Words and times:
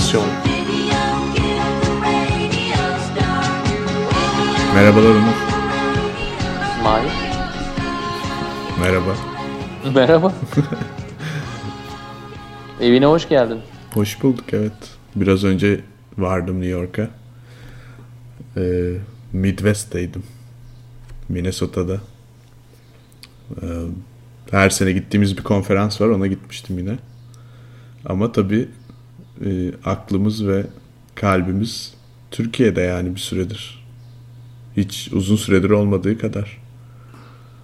Adaptasyon 0.00 0.26
Merhabalar 4.74 5.10
Onur. 5.10 5.34
Mahir. 6.82 7.12
Merhaba. 8.80 9.16
Merhaba. 9.94 10.32
Evine 12.80 13.06
hoş 13.06 13.28
geldin. 13.28 13.58
Hoş 13.94 14.22
bulduk 14.22 14.44
evet. 14.52 14.72
Biraz 15.16 15.44
önce 15.44 15.80
vardım 16.18 16.60
New 16.60 16.70
York'a. 16.70 17.08
Ee, 18.56 18.92
Midwest'teydim. 19.32 20.22
Minnesota'da. 21.28 22.00
Ee, 23.62 23.66
her 24.50 24.70
sene 24.70 24.92
gittiğimiz 24.92 25.38
bir 25.38 25.42
konferans 25.42 26.00
var 26.00 26.08
ona 26.08 26.26
gitmiştim 26.26 26.78
yine. 26.78 26.98
Ama 28.06 28.32
tabii 28.32 28.68
e, 29.44 29.72
aklımız 29.84 30.46
ve 30.46 30.66
kalbimiz 31.14 31.94
Türkiye'de 32.30 32.80
yani 32.80 33.14
bir 33.14 33.20
süredir. 33.20 33.84
Hiç 34.76 35.10
uzun 35.12 35.36
süredir 35.36 35.70
olmadığı 35.70 36.18
kadar. 36.18 36.62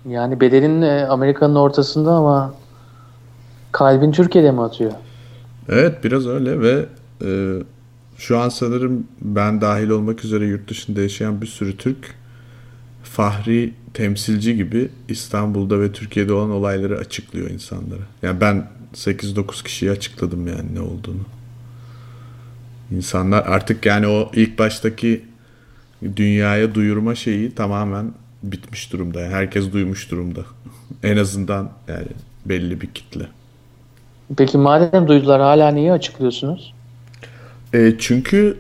Yani 0.09 0.41
bedenin 0.41 0.83
e, 0.83 1.07
Amerika'nın 1.07 1.55
ortasında 1.55 2.13
ama 2.13 2.55
kalbin 3.73 4.13
Türkiye'de 4.13 4.51
mi 4.51 4.63
atıyor? 4.63 4.93
Evet 5.69 6.05
biraz 6.05 6.27
öyle 6.27 6.61
ve 6.61 6.87
e, 7.25 7.63
şu 8.19 8.39
an 8.39 8.49
sanırım 8.49 9.07
ben 9.21 9.61
dahil 9.61 9.89
olmak 9.89 10.25
üzere 10.25 10.47
yurt 10.47 10.71
dışında 10.71 11.01
yaşayan 11.01 11.41
bir 11.41 11.47
sürü 11.47 11.77
Türk 11.77 12.15
fahri 13.03 13.75
temsilci 13.95 14.57
gibi 14.57 14.89
İstanbul'da 15.09 15.81
ve 15.81 15.93
Türkiye'de 15.93 16.33
olan 16.33 16.51
olayları 16.51 16.99
açıklıyor 16.99 17.51
insanlara. 17.51 18.03
Yani 18.23 18.41
ben 18.41 18.69
8-9 18.95 19.65
kişiye 19.65 19.91
açıkladım 19.91 20.47
yani 20.47 20.75
ne 20.75 20.81
olduğunu. 20.81 21.36
İnsanlar 22.91 23.47
artık 23.47 23.87
yani 23.87 24.07
o 24.07 24.31
ilk 24.35 24.59
baştaki 24.59 25.25
dünyaya 26.17 26.75
duyurma 26.75 27.15
şeyi 27.15 27.55
tamamen 27.55 28.13
bitmiş 28.43 28.93
durumda. 28.93 29.21
Yani 29.21 29.35
herkes 29.35 29.73
duymuş 29.73 30.11
durumda. 30.11 30.41
en 31.03 31.17
azından 31.17 31.71
yani 31.89 32.07
belli 32.47 32.81
bir 32.81 32.87
kitle. 32.87 33.27
Peki 34.37 34.59
madem 34.59 35.09
duydular 35.09 35.41
hala 35.41 35.71
niye 35.71 35.93
açıklıyorsunuz? 35.93 36.75
E, 37.75 37.95
çünkü 37.99 38.59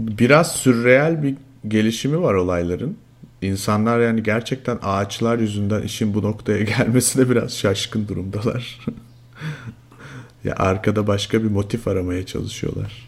biraz 0.00 0.52
sürreel 0.52 1.22
bir 1.22 1.34
gelişimi 1.68 2.22
var 2.22 2.34
olayların. 2.34 2.96
İnsanlar 3.42 4.00
yani 4.00 4.22
gerçekten 4.22 4.78
ağaçlar 4.82 5.38
yüzünden 5.38 5.82
işin 5.82 6.14
bu 6.14 6.22
noktaya 6.22 6.62
gelmesine 6.78 7.30
biraz 7.30 7.56
şaşkın 7.56 8.08
durumdalar. 8.08 8.80
ya 10.44 10.54
arkada 10.56 11.06
başka 11.06 11.42
bir 11.42 11.50
motif 11.50 11.88
aramaya 11.88 12.26
çalışıyorlar. 12.26 13.07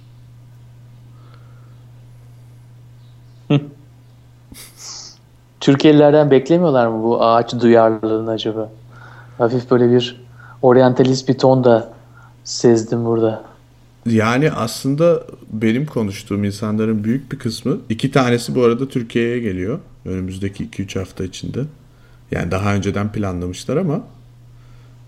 Türkiye'lilerden 5.60 6.30
beklemiyorlar 6.30 6.86
mı 6.86 7.02
bu 7.02 7.24
ağaç 7.24 7.60
duyarlılığını 7.60 8.30
acaba? 8.30 8.72
Hafif 9.38 9.70
böyle 9.70 9.90
bir 9.90 10.20
oryantalist 10.62 11.28
bir 11.28 11.38
ton 11.38 11.64
da 11.64 11.92
sezdim 12.44 13.04
burada. 13.04 13.44
Yani 14.06 14.52
aslında 14.52 15.22
benim 15.52 15.86
konuştuğum 15.86 16.44
insanların 16.44 17.04
büyük 17.04 17.32
bir 17.32 17.38
kısmı 17.38 17.78
iki 17.88 18.10
tanesi 18.10 18.54
bu 18.54 18.62
arada 18.62 18.88
Türkiye'ye 18.88 19.40
geliyor 19.40 19.78
önümüzdeki 20.04 20.68
2-3 20.68 20.98
hafta 20.98 21.24
içinde. 21.24 21.64
Yani 22.30 22.50
daha 22.50 22.74
önceden 22.74 23.12
planlamışlar 23.12 23.76
ama 23.76 24.00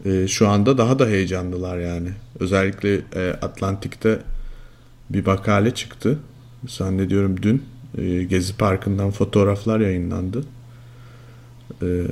e, 0.05 0.29
şu 0.29 0.49
anda 0.49 0.79
daha 0.79 0.99
da 0.99 1.07
heyecanlılar 1.07 1.79
yani. 1.79 2.09
Özellikle 2.41 2.95
e, 2.95 3.31
Atlantik'te 3.43 4.19
bir 5.11 5.27
makale 5.27 5.75
çıktı. 5.75 6.19
Zannediyorum 6.69 7.43
dün 7.43 7.63
e, 7.99 8.23
Gezi 8.23 8.57
Parkı'ndan 8.57 9.11
fotoğraflar 9.11 9.81
yayınlandı. 9.81 10.45
E, 11.83 12.07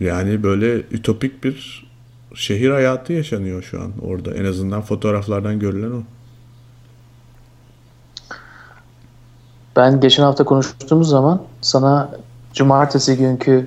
yani 0.00 0.42
böyle 0.42 0.76
ütopik 0.76 1.44
bir 1.44 1.86
şehir 2.34 2.70
hayatı 2.70 3.12
yaşanıyor 3.12 3.62
şu 3.62 3.80
an 3.82 3.92
orada. 4.02 4.34
En 4.34 4.44
azından 4.44 4.82
fotoğraflardan 4.82 5.58
görülen 5.58 5.90
o. 5.90 6.02
Ben 9.76 10.00
geçen 10.00 10.22
hafta 10.22 10.44
konuştuğumuz 10.44 11.08
zaman 11.08 11.42
sana 11.60 12.10
cumartesi 12.52 13.16
günkü 13.16 13.66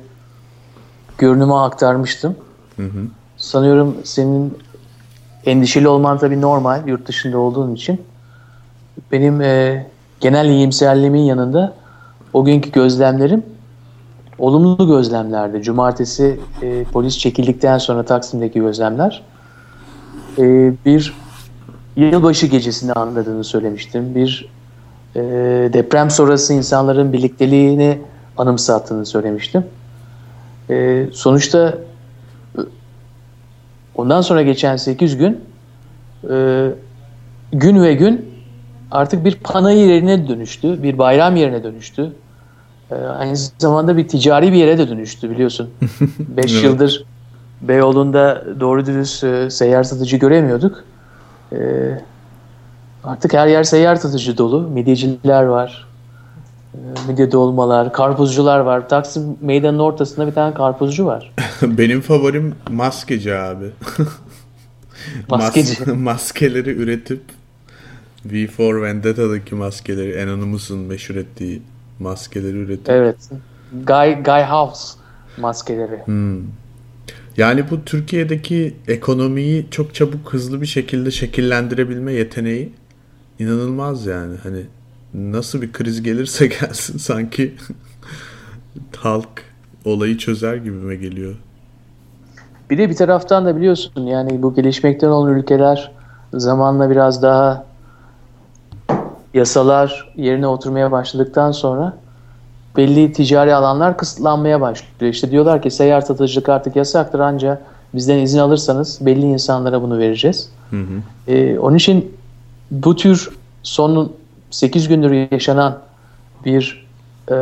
görünümü 1.17 1.53
aktarmıştım. 1.53 2.35
Hı 2.75 2.83
hı. 2.83 3.07
Sanıyorum 3.37 3.97
senin 4.03 4.57
endişeli 5.45 5.87
olman 5.87 6.17
tabii 6.17 6.41
normal 6.41 6.87
yurt 6.87 7.07
dışında 7.07 7.37
olduğun 7.37 7.75
için. 7.75 8.01
Benim 9.11 9.41
e, 9.41 9.87
genel 10.19 10.49
iyimserliğimin 10.49 11.21
yanında 11.21 11.73
o 12.33 12.45
günkü 12.45 12.71
gözlemlerim 12.71 13.43
olumlu 14.39 14.87
gözlemlerdi. 14.87 15.61
Cumartesi 15.61 16.39
e, 16.61 16.83
polis 16.83 17.17
çekildikten 17.17 17.77
sonra 17.77 18.03
Taksim'deki 18.03 18.59
gözlemler. 18.59 19.23
E, 20.37 20.73
bir 20.85 21.13
yılbaşı 21.95 22.47
gecesini 22.47 22.93
anladığını 22.93 23.43
söylemiştim. 23.43 24.15
Bir 24.15 24.49
e, 25.15 25.21
deprem 25.73 26.09
sonrası 26.09 26.53
insanların 26.53 27.13
birlikteliğini 27.13 27.99
anımsattığını 28.37 29.05
söylemiştim. 29.05 29.63
E, 30.69 31.05
sonuçta 31.13 31.77
ondan 33.95 34.21
sonra 34.21 34.41
geçen 34.41 34.75
8 34.75 35.17
gün 35.17 35.41
e, 36.29 36.67
gün 37.51 37.83
ve 37.83 37.93
gün 37.93 38.26
artık 38.91 39.25
bir 39.25 39.35
panayır 39.35 39.87
yerine 39.87 40.27
dönüştü. 40.27 40.83
Bir 40.83 40.97
bayram 40.97 41.35
yerine 41.35 41.63
dönüştü. 41.63 42.11
Ee, 42.91 42.95
aynı 42.95 43.35
zamanda 43.57 43.97
bir 43.97 44.07
ticari 44.07 44.53
bir 44.53 44.57
yere 44.57 44.77
de 44.77 44.89
dönüştü 44.89 45.29
biliyorsun. 45.29 45.69
5 46.19 46.53
evet. 46.53 46.63
yıldır 46.63 47.05
Beyoğlu'nda 47.61 48.45
doğru 48.59 48.85
dürüst 48.85 49.23
e, 49.23 49.49
seyyar 49.49 49.83
satıcı 49.83 50.17
göremiyorduk. 50.17 50.83
E, 51.51 51.57
artık 53.03 53.33
her 53.33 53.47
yer 53.47 53.63
seyyar 53.63 53.95
satıcı 53.95 54.37
dolu. 54.37 54.61
Midyeciler 54.61 55.43
var. 55.43 55.87
E, 56.73 56.77
midye 57.07 57.31
dolmalar, 57.31 57.93
karpuzcular 57.93 58.59
var. 58.59 58.89
Taksim 58.89 59.37
meydanın 59.41 59.79
ortasında 59.79 60.27
bir 60.27 60.31
tane 60.33 60.53
karpuzcu 60.53 61.05
var. 61.05 61.33
Benim 61.61 62.01
favorim 62.01 62.55
maskeci 62.69 63.35
abi. 63.35 63.65
maskeci. 65.29 65.79
Mas 65.79 65.97
maskeleri 65.97 66.69
üretip 66.69 67.21
V4 68.31 68.81
Vendetta'daki 68.81 69.55
maskeleri 69.55 70.23
Anonymous'un 70.23 70.79
meşhur 70.79 71.15
ettiği 71.15 71.61
maskeleri 71.99 72.57
üretip. 72.57 72.89
Evet. 72.89 73.17
Guy, 73.71 74.23
Guy 74.23 74.41
House 74.41 74.99
maskeleri. 75.37 76.05
Hmm. 76.05 76.41
Yani 77.37 77.69
bu 77.71 77.85
Türkiye'deki 77.85 78.75
ekonomiyi 78.87 79.65
çok 79.71 79.95
çabuk 79.95 80.33
hızlı 80.33 80.61
bir 80.61 80.65
şekilde 80.65 81.11
şekillendirebilme 81.11 82.13
yeteneği 82.13 82.73
inanılmaz 83.39 84.05
yani. 84.05 84.35
Hani 84.43 84.65
nasıl 85.13 85.61
bir 85.61 85.71
kriz 85.71 86.03
gelirse 86.03 86.47
gelsin 86.61 86.97
sanki 86.97 87.55
halk 88.97 89.43
olayı 89.85 90.17
çözer 90.17 90.55
gibime 90.55 90.95
geliyor. 90.95 91.35
Bir 92.69 92.77
de 92.77 92.89
bir 92.89 92.95
taraftan 92.95 93.45
da 93.45 93.55
biliyorsun 93.55 94.05
yani 94.05 94.41
bu 94.41 94.55
gelişmekten 94.55 95.07
olan 95.07 95.35
ülkeler 95.35 95.91
zamanla 96.33 96.89
biraz 96.89 97.21
daha 97.21 97.66
yasalar 99.37 100.13
yerine 100.15 100.47
oturmaya 100.47 100.91
başladıktan 100.91 101.51
sonra 101.51 101.93
belli 102.77 103.13
ticari 103.13 103.55
alanlar 103.55 103.97
kısıtlanmaya 103.97 104.61
başlıyor. 104.61 105.13
İşte 105.13 105.31
diyorlar 105.31 105.61
ki 105.61 105.71
seyyar 105.71 106.01
satıcılık 106.01 106.49
artık 106.49 106.75
yasaktır 106.75 107.19
ancak 107.19 107.61
bizden 107.93 108.17
izin 108.17 108.39
alırsanız 108.39 108.99
belli 109.01 109.25
insanlara 109.25 109.81
bunu 109.81 109.97
vereceğiz. 109.97 110.49
Hı 110.69 110.75
hı. 110.75 111.31
Ee, 111.31 111.59
onun 111.59 111.75
için 111.75 112.17
bu 112.71 112.95
tür 112.95 113.29
son 113.63 114.11
8 114.51 114.87
gündür 114.87 115.31
yaşanan 115.31 115.79
bir 116.45 116.87
e, 117.31 117.35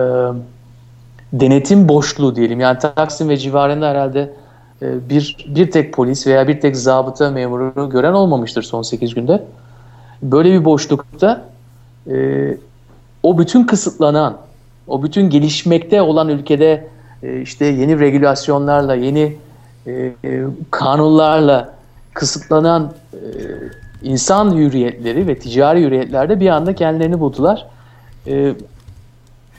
denetim 1.34 1.90
boşluğu 1.90 2.36
diyelim. 2.36 2.60
Yani 2.60 2.80
Taksim 2.80 3.30
ve 3.30 3.38
civarında 3.38 3.90
herhalde 3.90 4.34
e, 4.82 5.10
bir 5.10 5.46
bir 5.48 5.72
tek 5.72 5.94
polis 5.94 6.28
veya 6.28 6.48
bir 6.48 6.62
tek 6.62 6.78
zabıta 6.78 7.32
memuru 7.32 7.90
gören 7.90 8.14
olmamıştır 8.14 8.64
son 8.64 8.82
8 8.82 9.16
günde. 9.16 9.44
Böyle 10.24 10.52
bir 10.52 10.66
boşlukta 10.66 11.42
e, 12.12 12.58
o 13.24 13.38
bütün 13.38 13.64
kısıtlanan, 13.64 14.38
o 14.88 15.04
bütün 15.04 15.30
gelişmekte 15.30 16.02
olan 16.02 16.30
ülkede 16.30 16.88
e, 17.24 17.42
işte 17.42 17.66
yeni 17.66 18.00
regülasyonlarla, 18.00 18.96
yeni 18.96 19.38
e, 19.88 19.92
e, 19.92 20.44
kanunlarla 20.72 21.74
kısıtlanan 22.14 22.94
e, 23.14 23.20
insan 24.04 24.56
hürriyetleri 24.56 25.28
ve 25.28 25.40
ticari 25.40 25.82
hürriyetlerde 25.82 26.40
bir 26.40 26.50
anda 26.50 26.76
kendilerini 26.76 27.20
buldular. 27.20 27.68
E, 28.28 28.56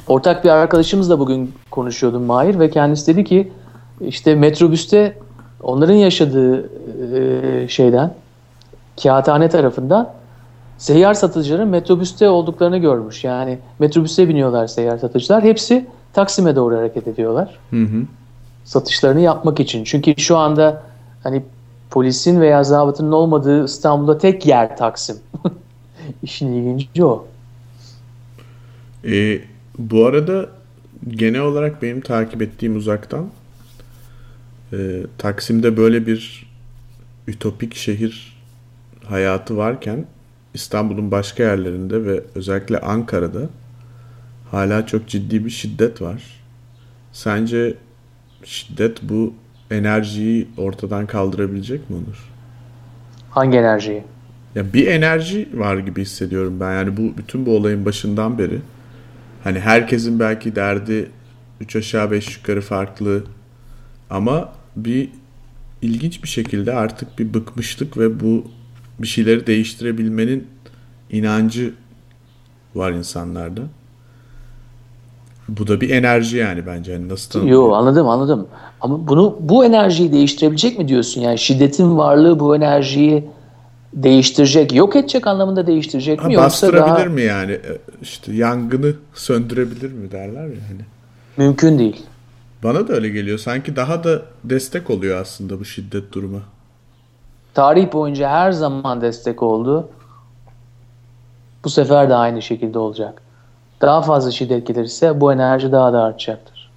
ortak 0.08 0.44
bir 0.44 0.48
arkadaşımızla 0.48 1.18
bugün 1.18 1.54
konuşuyordum 1.70 2.22
Mahir 2.22 2.58
ve 2.58 2.70
kendisi 2.70 3.06
dedi 3.06 3.24
ki 3.24 3.52
işte 4.00 4.34
metrobüste 4.34 5.18
onların 5.62 5.94
yaşadığı 5.94 6.70
e, 7.16 7.68
şeyden 7.68 8.14
kağıthane 9.02 9.48
tarafından 9.48 10.12
seyyar 10.78 11.14
satıcıların 11.14 11.68
metrobüste 11.68 12.28
olduklarını 12.28 12.78
görmüş. 12.78 13.24
Yani 13.24 13.58
metrobüse 13.78 14.28
biniyorlar 14.28 14.66
seyyar 14.66 14.98
satıcılar. 14.98 15.42
Hepsi 15.42 15.86
Taksim'e 16.12 16.56
doğru 16.56 16.76
hareket 16.76 17.08
ediyorlar. 17.08 17.58
Hı 17.70 17.82
hı. 17.82 18.02
Satışlarını 18.64 19.20
yapmak 19.20 19.60
için. 19.60 19.84
Çünkü 19.84 20.14
şu 20.16 20.36
anda 20.36 20.82
hani 21.22 21.42
polisin 21.90 22.40
veya 22.40 22.64
zabıtının 22.64 23.12
olmadığı 23.12 23.64
İstanbul'da 23.64 24.18
tek 24.18 24.46
yer 24.46 24.76
Taksim. 24.76 25.16
İşin 26.22 26.52
ilginci 26.52 27.04
o. 27.04 27.26
E, 29.04 29.40
bu 29.78 30.06
arada 30.06 30.46
genel 31.08 31.40
olarak 31.40 31.82
benim 31.82 32.00
takip 32.00 32.42
ettiğim 32.42 32.76
uzaktan 32.76 33.26
e, 34.72 34.76
Taksim'de 35.18 35.76
böyle 35.76 36.06
bir 36.06 36.50
ütopik 37.26 37.74
şehir 37.74 38.36
hayatı 39.04 39.56
varken 39.56 40.06
İstanbul'un 40.56 41.10
başka 41.10 41.42
yerlerinde 41.42 42.04
ve 42.04 42.22
özellikle 42.34 42.78
Ankara'da 42.78 43.40
hala 44.50 44.86
çok 44.86 45.08
ciddi 45.08 45.44
bir 45.44 45.50
şiddet 45.50 46.02
var. 46.02 46.22
Sence 47.12 47.74
şiddet 48.44 49.02
bu 49.02 49.34
enerjiyi 49.70 50.48
ortadan 50.56 51.06
kaldırabilecek 51.06 51.90
mi 51.90 51.96
Onur? 51.96 52.30
Hangi 53.30 53.58
enerjiyi? 53.58 54.02
Ya 54.54 54.72
bir 54.72 54.86
enerji 54.86 55.48
var 55.54 55.78
gibi 55.78 56.02
hissediyorum 56.02 56.60
ben. 56.60 56.72
Yani 56.72 56.96
bu 56.96 57.18
bütün 57.18 57.46
bu 57.46 57.56
olayın 57.56 57.84
başından 57.84 58.38
beri 58.38 58.60
hani 59.44 59.60
herkesin 59.60 60.20
belki 60.20 60.56
derdi 60.56 61.10
3 61.60 61.76
aşağı 61.76 62.10
5 62.10 62.36
yukarı 62.36 62.60
farklı 62.60 63.24
ama 64.10 64.52
bir 64.76 65.08
ilginç 65.82 66.22
bir 66.22 66.28
şekilde 66.28 66.74
artık 66.74 67.18
bir 67.18 67.34
bıkmışlık 67.34 67.98
ve 67.98 68.20
bu 68.20 68.44
bir 68.98 69.06
şeyleri 69.06 69.46
değiştirebilmenin 69.46 70.46
inancı 71.10 71.74
var 72.74 72.92
insanlarda. 72.92 73.62
Bu 75.48 75.66
da 75.66 75.80
bir 75.80 75.90
enerji 75.90 76.36
yani 76.36 76.66
bence. 76.66 76.92
Yani 76.92 77.08
nasıl 77.08 77.30
tanımlıyor? 77.30 77.62
Yo 77.62 77.72
anladım 77.72 78.08
anladım. 78.08 78.48
Ama 78.80 79.08
bunu 79.08 79.36
bu 79.40 79.64
enerjiyi 79.64 80.12
değiştirebilecek 80.12 80.78
mi 80.78 80.88
diyorsun? 80.88 81.20
Yani 81.20 81.38
şiddetin 81.38 81.96
varlığı 81.96 82.40
bu 82.40 82.56
enerjiyi 82.56 83.24
değiştirecek, 83.92 84.74
yok 84.74 84.96
edecek 84.96 85.26
anlamında 85.26 85.66
değiştirecek 85.66 86.24
mi? 86.24 86.36
Ha, 86.36 86.42
bastırabilir 86.42 86.96
daha... 86.96 87.04
mi 87.04 87.22
yani? 87.22 87.52
E, 87.52 87.78
işte 88.02 88.32
yangını 88.32 88.92
söndürebilir 89.14 89.92
mi 89.92 90.12
derler 90.12 90.46
ya 90.46 90.60
hani. 90.68 90.82
Mümkün 91.36 91.78
değil. 91.78 92.02
Bana 92.62 92.88
da 92.88 92.92
öyle 92.92 93.08
geliyor. 93.08 93.38
Sanki 93.38 93.76
daha 93.76 94.04
da 94.04 94.22
destek 94.44 94.90
oluyor 94.90 95.20
aslında 95.20 95.60
bu 95.60 95.64
şiddet 95.64 96.12
durumu. 96.12 96.40
Tarih 97.56 97.92
boyunca 97.92 98.30
her 98.30 98.52
zaman 98.52 99.00
destek 99.00 99.42
oldu. 99.42 99.88
Bu 101.64 101.70
sefer 101.70 102.08
de 102.08 102.14
aynı 102.14 102.42
şekilde 102.42 102.78
olacak. 102.78 103.22
Daha 103.80 104.02
fazla 104.02 104.30
şiddet 104.30 104.66
gelirse 104.66 105.20
bu 105.20 105.32
enerji 105.32 105.72
daha 105.72 105.92
da 105.92 106.02
artacaktır. 106.02 106.70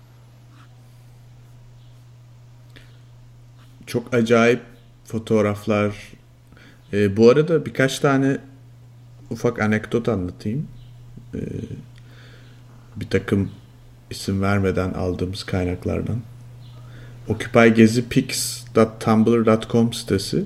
Çok 3.87 4.13
acayip 4.13 4.61
fotoğraflar. 5.05 6.13
Ee, 6.93 7.17
bu 7.17 7.29
arada 7.29 7.65
birkaç 7.65 7.99
tane 7.99 8.37
ufak 9.29 9.61
anekdot 9.61 10.09
anlatayım. 10.09 10.67
Ee, 11.35 11.39
bir 12.95 13.09
takım 13.09 13.51
isim 14.09 14.41
vermeden 14.41 14.93
aldığımız 14.93 15.43
kaynaklardan. 15.43 16.21
Occupy 17.27 17.67
Gezi 17.67 18.09
Pics.tumblr.com 18.09 19.93
sitesi 19.93 20.45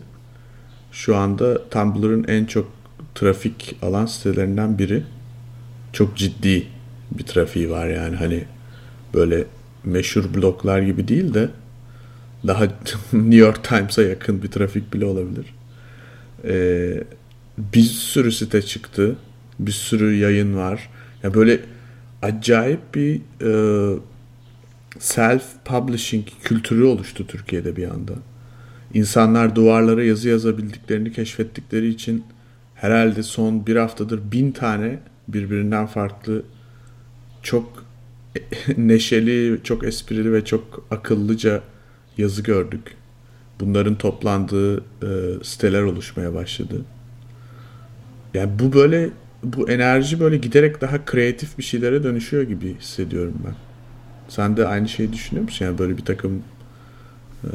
şu 0.93 1.15
anda 1.15 1.69
Tumblr'ın 1.69 2.23
en 2.27 2.45
çok 2.45 2.71
trafik 3.15 3.75
alan 3.81 4.05
sitelerinden 4.05 4.79
biri. 4.79 5.03
Çok 5.93 6.17
ciddi 6.17 6.67
bir 7.11 7.23
trafiği 7.23 7.69
var 7.69 7.87
yani 7.87 8.15
hani 8.15 8.43
böyle 9.13 9.45
meşhur 9.83 10.33
bloklar 10.33 10.81
gibi 10.81 11.07
değil 11.07 11.33
de 11.33 11.49
daha 12.47 12.63
New 13.13 13.35
York 13.35 13.63
Times'a 13.63 14.01
yakın 14.01 14.43
bir 14.43 14.47
trafik 14.47 14.93
bile 14.93 15.05
olabilir. 15.05 15.45
Ee, 16.43 17.03
bir 17.57 17.83
sürü 17.83 18.31
site 18.31 18.61
çıktı. 18.61 19.15
Bir 19.59 19.71
sürü 19.71 20.15
yayın 20.15 20.57
var. 20.57 20.89
Ya 21.23 21.33
böyle 21.33 21.59
acayip 22.21 22.95
bir 22.95 23.21
e, 23.41 23.99
self 24.99 25.43
publishing 25.65 26.27
kültürü 26.43 26.83
oluştu 26.83 27.27
Türkiye'de 27.27 27.75
bir 27.75 27.89
anda. 27.89 28.13
İnsanlar 28.93 29.55
duvarlara 29.55 30.03
yazı 30.03 30.29
yazabildiklerini 30.29 31.11
keşfettikleri 31.11 31.87
için 31.87 32.23
herhalde 32.75 33.23
son 33.23 33.65
bir 33.65 33.75
haftadır 33.75 34.31
bin 34.31 34.51
tane 34.51 34.99
birbirinden 35.27 35.85
farklı 35.85 36.43
çok 37.43 37.85
neşeli, 38.77 39.59
çok 39.63 39.83
esprili 39.83 40.33
ve 40.33 40.45
çok 40.45 40.85
akıllıca 40.91 41.61
yazı 42.17 42.43
gördük. 42.43 42.95
Bunların 43.59 43.95
toplandığı 43.95 44.77
e, 44.77 45.43
siteler 45.43 45.81
oluşmaya 45.81 46.33
başladı. 46.33 46.81
Yani 48.33 48.59
bu 48.59 48.73
böyle 48.73 49.09
bu 49.43 49.69
enerji 49.69 50.19
böyle 50.19 50.37
giderek 50.37 50.81
daha 50.81 51.05
kreatif 51.05 51.57
bir 51.57 51.63
şeylere 51.63 52.03
dönüşüyor 52.03 52.43
gibi 52.43 52.77
hissediyorum 52.79 53.33
ben. 53.45 53.55
Sen 54.27 54.57
de 54.57 54.67
aynı 54.67 54.89
şeyi 54.89 55.13
düşünüyor 55.13 55.43
musun? 55.43 55.65
Yani 55.65 55.77
böyle 55.77 55.97
bir 55.97 56.05
takım 56.05 56.43
e, 57.43 57.49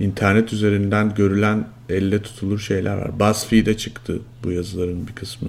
internet 0.00 0.52
üzerinden 0.52 1.14
görülen 1.14 1.64
elle 1.88 2.22
tutulur 2.22 2.58
şeyler 2.58 2.96
var. 2.96 3.20
BuzzFeed'e 3.20 3.76
çıktı 3.76 4.18
bu 4.44 4.50
yazıların 4.50 5.06
bir 5.06 5.12
kısmı. 5.12 5.48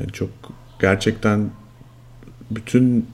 Yani 0.00 0.12
çok 0.12 0.28
gerçekten 0.80 1.50
bütün 2.50 3.06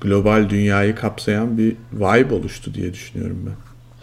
global 0.00 0.48
dünyayı 0.48 0.94
kapsayan 0.94 1.58
bir 1.58 1.76
vibe 1.92 2.34
oluştu 2.34 2.74
diye 2.74 2.92
düşünüyorum 2.92 3.38
ben. 3.46 3.54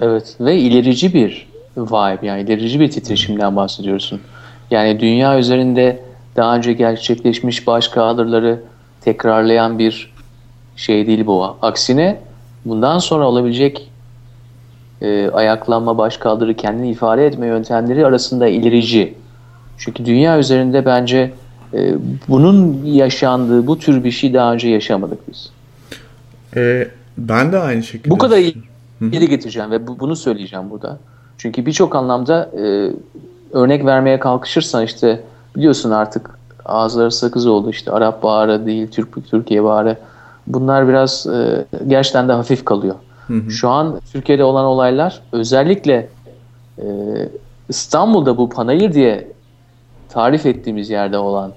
Evet 0.08 0.36
ve 0.40 0.58
ilerici 0.58 1.14
bir 1.14 1.48
vibe 1.78 2.28
yani 2.28 2.42
ilerici 2.42 2.80
bir 2.80 2.92
titreşimden 2.92 3.56
bahsediyorsun. 3.56 4.22
Yani 4.72 5.00
dünya 5.00 5.40
üzerinde 5.40 6.04
daha 6.36 6.56
önce 6.56 6.74
gerçekleşmiş 6.74 7.68
baş 7.68 7.88
kaldırıları 7.88 8.64
tekrarlayan 9.02 9.80
bir 9.80 10.14
şey 10.76 11.08
değil 11.08 11.26
bu. 11.26 11.58
Aksine 11.62 12.22
bundan 12.66 13.00
sonra 13.00 13.28
olabilecek 13.28 13.90
e, 15.04 15.30
ayaklanma, 15.30 15.98
baş 15.98 16.18
kaldırı, 16.18 16.54
kendini 16.54 16.92
ifade 16.92 17.26
etme 17.26 17.48
yöntemleri 17.48 18.06
arasında 18.06 18.48
ilerici. 18.48 19.14
Çünkü 19.78 20.06
dünya 20.06 20.40
üzerinde 20.40 20.86
bence 20.86 21.32
e, 21.74 21.96
bunun 22.28 22.86
yaşandığı 22.86 23.68
bu 23.68 23.80
tür 23.80 24.04
bir 24.04 24.12
şey 24.12 24.34
daha 24.34 24.54
önce 24.54 24.70
yaşamadık 24.70 25.20
biz. 25.30 25.52
E, 26.56 26.88
ben 27.18 27.52
de 27.52 27.60
aynı 27.60 27.84
şekilde. 27.84 28.10
Bu 28.10 28.18
kadar 28.18 28.38
iyi 28.38 29.30
getireceğim 29.30 29.72
ve 29.72 29.88
bu, 29.88 30.00
bunu 30.00 30.16
söyleyeceğim 30.16 30.70
burada. 30.70 30.98
Çünkü 31.38 31.66
birçok 31.66 31.96
anlamda 31.96 32.50
e, 32.58 32.92
örnek 33.52 33.86
vermeye 33.86 34.20
kalkışırsan 34.20 34.84
işte 34.84 35.24
biliyorsun 35.56 35.92
artık 35.92 36.30
ağızları 36.66 37.12
sakız 37.12 37.46
oldu 37.46 37.70
işte 37.70 37.92
Arap 37.92 38.24
Baharı 38.24 38.66
değil 38.66 38.88
Türk 38.92 39.30
Türkiye 39.30 39.64
Baharı. 39.64 39.98
Bunlar 40.48 40.88
biraz 40.88 41.28
e, 41.28 41.66
gerçekten 41.88 42.28
de 42.28 42.32
hafif 42.34 42.66
kalıyor. 42.66 42.96
Hı. 43.28 43.52
Şu 43.52 43.70
an 43.70 44.00
Türkiye'de 44.12 44.44
olan 44.44 44.66
olaylar 44.66 45.22
özellikle 45.32 46.10
e, 46.78 46.86
İstanbul'da 47.70 48.38
bu 48.38 48.50
Panayır 48.50 48.94
diye 48.94 49.28
tarif 50.10 50.46
ettiğimiz 50.46 50.90
yerde 50.90 51.18
olan 51.18 51.54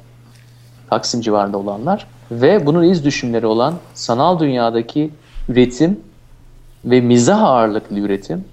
Taksim 0.90 1.20
civarında 1.20 1.58
olanlar 1.58 2.06
ve 2.30 2.66
bunun 2.66 2.82
iz 2.82 3.04
düşümleri 3.04 3.46
olan 3.46 3.74
sanal 3.94 4.38
dünyadaki 4.38 5.10
üretim 5.48 6.00
ve 6.84 7.00
mizah 7.00 7.42
ağırlıklı 7.42 7.98
üretim 7.98 8.44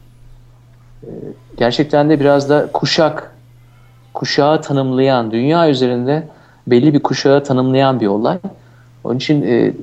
e, 1.03 1.10
gerçekten 1.58 2.10
de 2.10 2.20
biraz 2.20 2.50
da 2.50 2.70
kuşak 2.74 3.36
kuşağı 4.13 4.62
tanımlayan 4.62 5.32
dünya 5.32 5.70
üzerinde 5.70 6.27
belli 6.67 6.93
bir 6.93 7.03
kuşağı 7.03 7.43
tanımlayan 7.43 8.00
bir 8.00 8.08
olay. 8.08 8.38
Onun 9.03 9.17
için 9.17 9.41
e, 9.41 9.74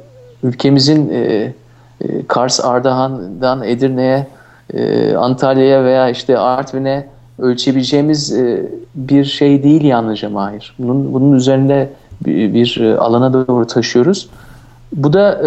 ülkemizin 0.42 1.10
e, 1.12 1.52
e, 2.00 2.26
Kars, 2.26 2.64
Ardahan'dan 2.64 3.64
Edirne'ye, 3.64 4.26
e, 4.74 5.14
Antalya'ya 5.14 5.84
veya 5.84 6.08
işte 6.10 6.38
Artvin'e 6.38 7.06
ölçebileceğimiz 7.38 8.32
e, 8.32 8.66
bir 8.94 9.24
şey 9.24 9.62
değil 9.62 9.84
yalnızca 9.84 10.30
Mahir. 10.30 10.74
Bunun, 10.78 11.14
bunun 11.14 11.32
üzerinde 11.32 11.90
bir, 12.26 12.54
bir 12.54 12.80
alana 12.98 13.32
doğru 13.32 13.66
taşıyoruz. 13.66 14.28
Bu 14.92 15.12
da 15.12 15.40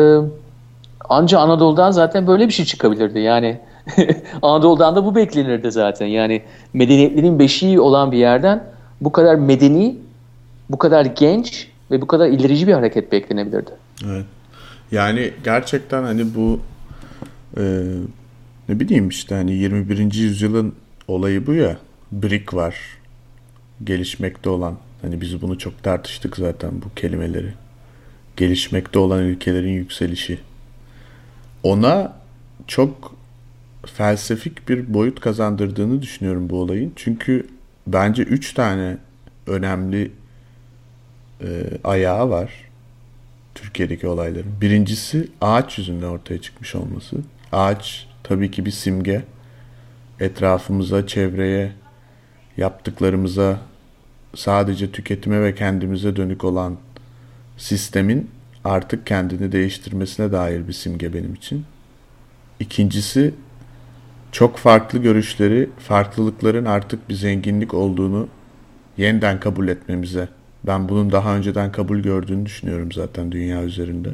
anca 1.09 1.39
Anadolu'dan 1.39 1.91
zaten 1.91 2.27
böyle 2.27 2.47
bir 2.47 2.53
şey 2.53 2.65
çıkabilirdi. 2.65 3.19
Yani 3.19 3.57
Anadolu'dan 4.41 4.95
da 4.95 5.05
bu 5.05 5.15
beklenirdi 5.15 5.71
zaten. 5.71 6.05
Yani 6.05 6.41
medeniyetlerin 6.73 7.39
beşiği 7.39 7.79
olan 7.79 8.11
bir 8.11 8.17
yerden 8.17 8.63
bu 9.01 9.11
kadar 9.11 9.35
medeni, 9.35 9.95
bu 10.69 10.77
kadar 10.77 11.05
genç 11.05 11.67
ve 11.91 12.01
bu 12.01 12.07
kadar 12.07 12.27
ilerici 12.27 12.67
bir 12.67 12.73
hareket 12.73 13.11
beklenebilirdi. 13.11 13.71
Evet. 14.05 14.25
Yani 14.91 15.33
gerçekten 15.43 16.03
hani 16.03 16.35
bu 16.35 16.61
e, 17.57 17.83
ne 18.69 18.79
bileyim 18.79 19.09
işte 19.09 19.35
hani 19.35 19.53
21. 19.53 20.13
yüzyılın 20.13 20.75
olayı 21.07 21.47
bu 21.47 21.53
ya. 21.53 21.77
Brick 22.11 22.53
var. 22.53 22.75
gelişmekte 23.83 24.49
olan 24.49 24.77
hani 25.01 25.21
biz 25.21 25.41
bunu 25.41 25.57
çok 25.57 25.83
tartıştık 25.83 26.37
zaten 26.37 26.71
bu 26.81 26.95
kelimeleri. 26.95 27.53
Gelişmekte 28.37 28.99
olan 28.99 29.23
ülkelerin 29.23 29.71
yükselişi. 29.71 30.39
Ona 31.63 32.13
çok 32.67 33.15
felsefik 33.85 34.69
bir 34.69 34.93
boyut 34.93 35.19
kazandırdığını 35.19 36.01
düşünüyorum 36.01 36.49
bu 36.49 36.61
olayın. 36.61 36.93
Çünkü 36.95 37.47
bence 37.87 38.23
üç 38.23 38.53
tane 38.53 38.97
önemli 39.47 40.11
e, 41.41 41.47
ayağı 41.83 42.29
var 42.29 42.72
Türkiye'deki 43.63 44.07
olayların. 44.07 44.61
Birincisi 44.61 45.27
ağaç 45.41 45.77
yüzünden 45.77 46.07
ortaya 46.07 46.41
çıkmış 46.41 46.75
olması. 46.75 47.17
Ağaç 47.51 48.07
tabii 48.23 48.51
ki 48.51 48.65
bir 48.65 48.71
simge. 48.71 49.23
Etrafımıza, 50.19 51.07
çevreye, 51.07 51.71
yaptıklarımıza 52.57 53.59
sadece 54.35 54.91
tüketime 54.91 55.41
ve 55.41 55.55
kendimize 55.55 56.15
dönük 56.15 56.43
olan 56.43 56.77
sistemin 57.57 58.29
artık 58.63 59.07
kendini 59.07 59.51
değiştirmesine 59.51 60.31
dair 60.31 60.67
bir 60.67 60.73
simge 60.73 61.13
benim 61.13 61.33
için. 61.33 61.65
İkincisi 62.59 63.33
çok 64.31 64.57
farklı 64.57 64.99
görüşleri, 64.99 65.69
farklılıkların 65.79 66.65
artık 66.65 67.09
bir 67.09 67.13
zenginlik 67.13 67.73
olduğunu 67.73 68.27
yeniden 68.97 69.39
kabul 69.39 69.67
etmemize. 69.67 70.27
Ben 70.67 70.89
bunun 70.89 71.11
daha 71.11 71.35
önceden 71.35 71.71
kabul 71.71 71.99
gördüğünü 71.99 72.45
düşünüyorum 72.45 72.91
zaten 72.91 73.31
dünya 73.31 73.63
üzerinde. 73.63 74.09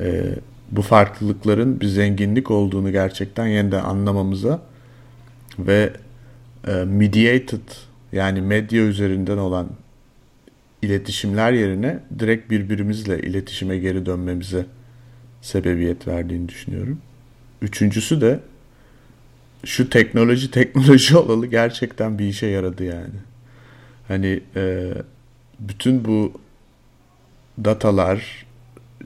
Ee, 0.00 0.24
bu 0.70 0.82
farklılıkların 0.82 1.80
bir 1.80 1.86
zenginlik 1.86 2.50
olduğunu 2.50 2.92
gerçekten 2.92 3.46
yeniden 3.46 3.84
anlamamıza 3.84 4.62
ve 5.58 5.92
e, 6.66 6.72
mediated 6.72 7.60
yani 8.12 8.40
medya 8.40 8.82
üzerinden 8.82 9.38
olan 9.38 9.68
iletişimler 10.82 11.52
yerine 11.52 11.98
direkt 12.18 12.50
birbirimizle 12.50 13.18
iletişime 13.18 13.78
geri 13.78 14.06
dönmemize 14.06 14.66
sebebiyet 15.42 16.08
verdiğini 16.08 16.48
düşünüyorum. 16.48 16.98
Üçüncüsü 17.62 18.20
de 18.20 18.40
şu 19.64 19.90
teknoloji 19.90 20.50
teknoloji 20.50 21.16
olalı 21.18 21.46
gerçekten 21.46 22.18
bir 22.18 22.24
işe 22.24 22.46
yaradı 22.46 22.84
yani. 22.84 23.18
Hani 24.08 24.40
e, 24.56 24.92
bütün 25.58 26.04
bu 26.04 26.32
datalar 27.64 28.46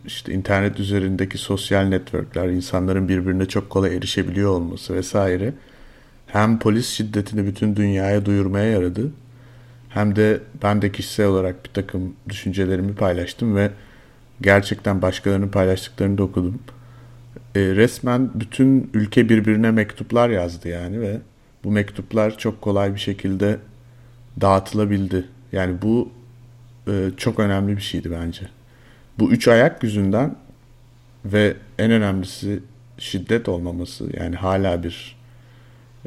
işte 0.06 0.32
internet 0.32 0.80
üzerindeki 0.80 1.38
sosyal 1.38 1.84
networkler 1.84 2.48
insanların 2.48 3.08
birbirine 3.08 3.46
çok 3.46 3.70
kolay 3.70 3.96
erişebiliyor 3.96 4.50
olması 4.50 4.94
vesaire 4.94 5.54
hem 6.26 6.58
polis 6.58 6.88
şiddetini 6.88 7.46
bütün 7.46 7.76
dünyaya 7.76 8.26
duyurmaya 8.26 8.66
yaradı 8.66 9.10
hem 9.88 10.16
de 10.16 10.40
ben 10.62 10.82
de 10.82 10.92
kişisel 10.92 11.26
olarak 11.26 11.64
bir 11.64 11.70
takım 11.70 12.14
düşüncelerimi 12.28 12.94
paylaştım 12.94 13.56
ve 13.56 13.70
gerçekten 14.40 15.02
başkalarının 15.02 15.48
paylaştıklarını 15.48 16.18
da 16.18 16.22
okudum. 16.22 16.58
E, 17.54 17.60
resmen 17.60 18.30
bütün 18.34 18.90
ülke 18.94 19.28
birbirine 19.28 19.70
mektuplar 19.70 20.28
yazdı 20.28 20.68
yani 20.68 21.00
ve 21.00 21.18
bu 21.64 21.70
mektuplar 21.70 22.38
çok 22.38 22.60
kolay 22.60 22.94
bir 22.94 23.00
şekilde 23.00 23.58
dağıtılabildi. 24.40 25.24
Yani 25.52 25.82
bu 25.82 26.12
e, 26.88 27.10
çok 27.16 27.38
önemli 27.38 27.76
bir 27.76 27.82
şeydi 27.82 28.10
bence. 28.10 28.48
Bu 29.18 29.30
üç 29.30 29.48
ayak 29.48 29.82
yüzünden 29.82 30.36
ve 31.24 31.56
en 31.78 31.90
önemlisi 31.90 32.60
şiddet 32.98 33.48
olmaması 33.48 34.10
yani 34.20 34.36
hala 34.36 34.82
bir 34.82 35.16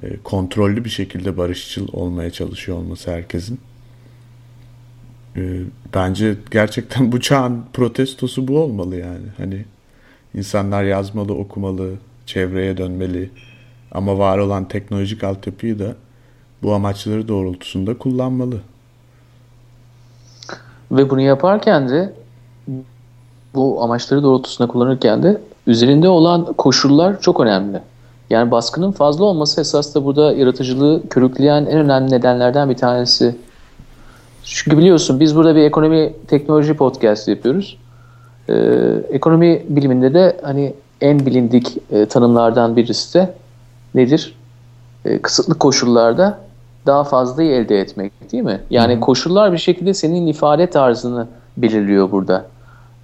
e, 0.04 0.18
kontrollü 0.24 0.86
bir 0.86 0.90
şekilde 0.90 1.38
barışçıl 1.38 1.88
olmaya 1.94 2.32
çalışıyor 2.32 2.78
olması 2.78 3.12
herkesin. 3.12 3.60
E, 5.36 5.62
bence 5.94 6.36
gerçekten 6.52 7.12
bu 7.12 7.22
çağın 7.22 7.66
protestosu 7.74 8.48
bu 8.48 8.60
olmalı 8.60 8.96
yani. 8.96 9.28
Hani 9.38 9.66
insanlar 10.34 10.84
yazmalı, 10.84 11.34
okumalı, 11.34 11.94
çevreye 12.26 12.78
dönmeli 12.78 13.30
ama 13.92 14.18
var 14.18 14.38
olan 14.38 14.68
teknolojik 14.68 15.24
altyapıyı 15.24 15.80
da 15.80 15.96
bu 16.64 16.74
amaçları 16.74 17.28
doğrultusunda 17.28 17.98
kullanmalı. 17.98 18.62
Ve 20.98 21.10
bunu 21.10 21.22
yaparken 21.22 21.90
de 21.90 22.14
bu 23.56 23.84
amaçları 23.84 24.24
doğrultusunda 24.24 24.72
kullanırken 24.72 25.24
de 25.24 25.42
üzerinde 25.68 26.10
olan 26.10 26.54
koşullar 26.54 27.22
çok 27.22 27.40
önemli. 27.40 27.82
Yani 28.30 28.52
baskının 28.52 28.92
fazla 28.92 29.26
olması 29.26 29.62
esas 29.62 29.96
da 29.96 30.06
burada 30.06 30.34
yaratıcılığı 30.34 31.10
körükleyen 31.10 31.66
en 31.66 31.78
önemli 31.78 32.12
nedenlerden 32.12 32.70
bir 32.70 32.78
tanesi. 32.78 33.36
Çünkü 34.44 34.78
biliyorsun 34.78 35.20
biz 35.20 35.36
burada 35.36 35.56
bir 35.56 35.64
ekonomi 35.64 36.14
teknoloji 36.28 36.74
podcast 36.74 37.28
yapıyoruz. 37.28 37.78
Ee, 38.50 38.54
ekonomi 39.10 39.64
biliminde 39.70 40.14
de 40.14 40.38
hani 40.44 40.74
en 41.02 41.26
bilindik 41.26 41.78
e, 41.92 42.06
tanımlardan 42.06 42.76
birisi 42.76 43.14
de 43.14 43.34
nedir? 43.96 44.36
E, 45.06 45.22
kısıtlı 45.22 45.60
koşullarda 45.60 46.45
daha 46.86 47.04
fazlayı 47.04 47.52
elde 47.52 47.80
etmek 47.80 48.32
değil 48.32 48.44
mi? 48.44 48.62
Yani 48.70 48.94
Hı-hı. 48.94 49.02
koşullar 49.02 49.54
bir 49.54 49.58
şekilde 49.58 49.94
senin 49.94 50.28
ifade 50.28 50.70
tarzını 50.70 51.28
belirliyor 51.58 52.12
burada. 52.12 52.46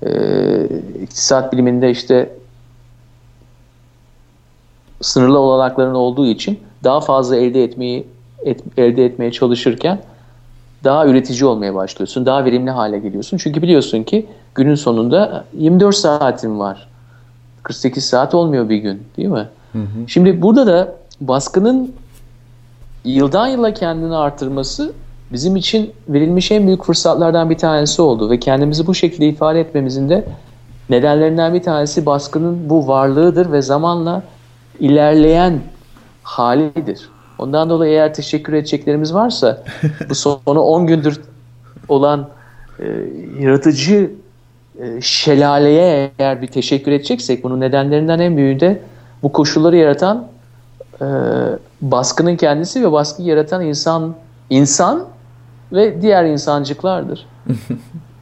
Ee, 0.05 0.65
iktisat 1.01 1.53
biliminde 1.53 1.91
işte 1.91 2.29
sınırlı 5.01 5.39
olanakların 5.39 5.93
olduğu 5.93 6.25
için 6.25 6.59
daha 6.83 7.01
fazla 7.01 7.35
elde 7.35 7.63
etmeyi 7.63 8.07
et, 8.45 8.63
elde 8.77 9.05
etmeye 9.05 9.31
çalışırken 9.31 9.99
daha 10.83 11.05
üretici 11.05 11.45
olmaya 11.45 11.75
başlıyorsun. 11.75 12.25
Daha 12.25 12.45
verimli 12.45 12.71
hale 12.71 12.99
geliyorsun. 12.99 13.37
Çünkü 13.37 13.61
biliyorsun 13.61 14.03
ki 14.03 14.27
günün 14.55 14.75
sonunda 14.75 15.45
24 15.57 15.95
saatin 15.95 16.59
var. 16.59 16.87
48 17.63 18.05
saat 18.05 18.35
olmuyor 18.35 18.69
bir 18.69 18.77
gün 18.77 19.03
değil 19.17 19.27
mi? 19.27 19.49
Hı 19.71 19.79
hı. 19.79 20.07
Şimdi 20.07 20.41
burada 20.41 20.67
da 20.67 20.95
baskının 21.21 21.93
yıldan 23.05 23.47
yıla 23.47 23.73
kendini 23.73 24.15
artırması 24.15 24.93
bizim 25.31 25.55
için 25.55 25.91
verilmiş 26.09 26.51
en 26.51 26.67
büyük 26.67 26.83
fırsatlardan 26.83 27.49
bir 27.49 27.57
tanesi 27.57 28.01
oldu 28.01 28.29
ve 28.29 28.39
kendimizi 28.39 28.87
bu 28.87 28.95
şekilde 28.95 29.27
ifade 29.27 29.59
etmemizin 29.59 30.09
de 30.09 30.25
nedenlerinden 30.89 31.53
bir 31.53 31.63
tanesi 31.63 32.05
baskının 32.05 32.69
bu 32.69 32.87
varlığıdır 32.87 33.51
ve 33.51 33.61
zamanla 33.61 34.23
ilerleyen 34.79 35.59
halidir. 36.23 37.09
Ondan 37.39 37.69
dolayı 37.69 37.91
eğer 37.91 38.13
teşekkür 38.13 38.53
edeceklerimiz 38.53 39.13
varsa 39.13 39.63
bu 40.09 40.15
sonu 40.15 40.61
10 40.61 40.87
gündür 40.87 41.21
olan 41.89 42.29
e, 42.79 42.85
yaratıcı 43.39 44.11
e, 44.79 45.01
şelaleye 45.01 46.11
eğer 46.19 46.41
bir 46.41 46.47
teşekkür 46.47 46.91
edeceksek 46.91 47.43
bunun 47.43 47.59
nedenlerinden 47.59 48.19
en 48.19 48.37
büyüğü 48.37 48.59
de 48.59 48.81
bu 49.23 49.31
koşulları 49.31 49.77
yaratan 49.77 50.27
e, 51.01 51.05
baskının 51.81 52.35
kendisi 52.35 52.83
ve 52.83 52.91
baskı 52.91 53.21
yaratan 53.21 53.65
insan 53.65 54.15
insan 54.49 55.05
ve 55.73 56.01
diğer 56.01 56.25
insancıklardır. 56.25 57.27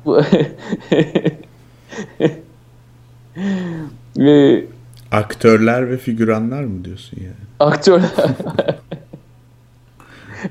ve 4.17 4.65
Aktörler 5.11 5.89
ve 5.89 5.97
figüranlar 5.97 6.63
mı 6.63 6.85
diyorsun 6.85 7.17
yani? 7.21 7.33
Aktörler. 7.59 8.09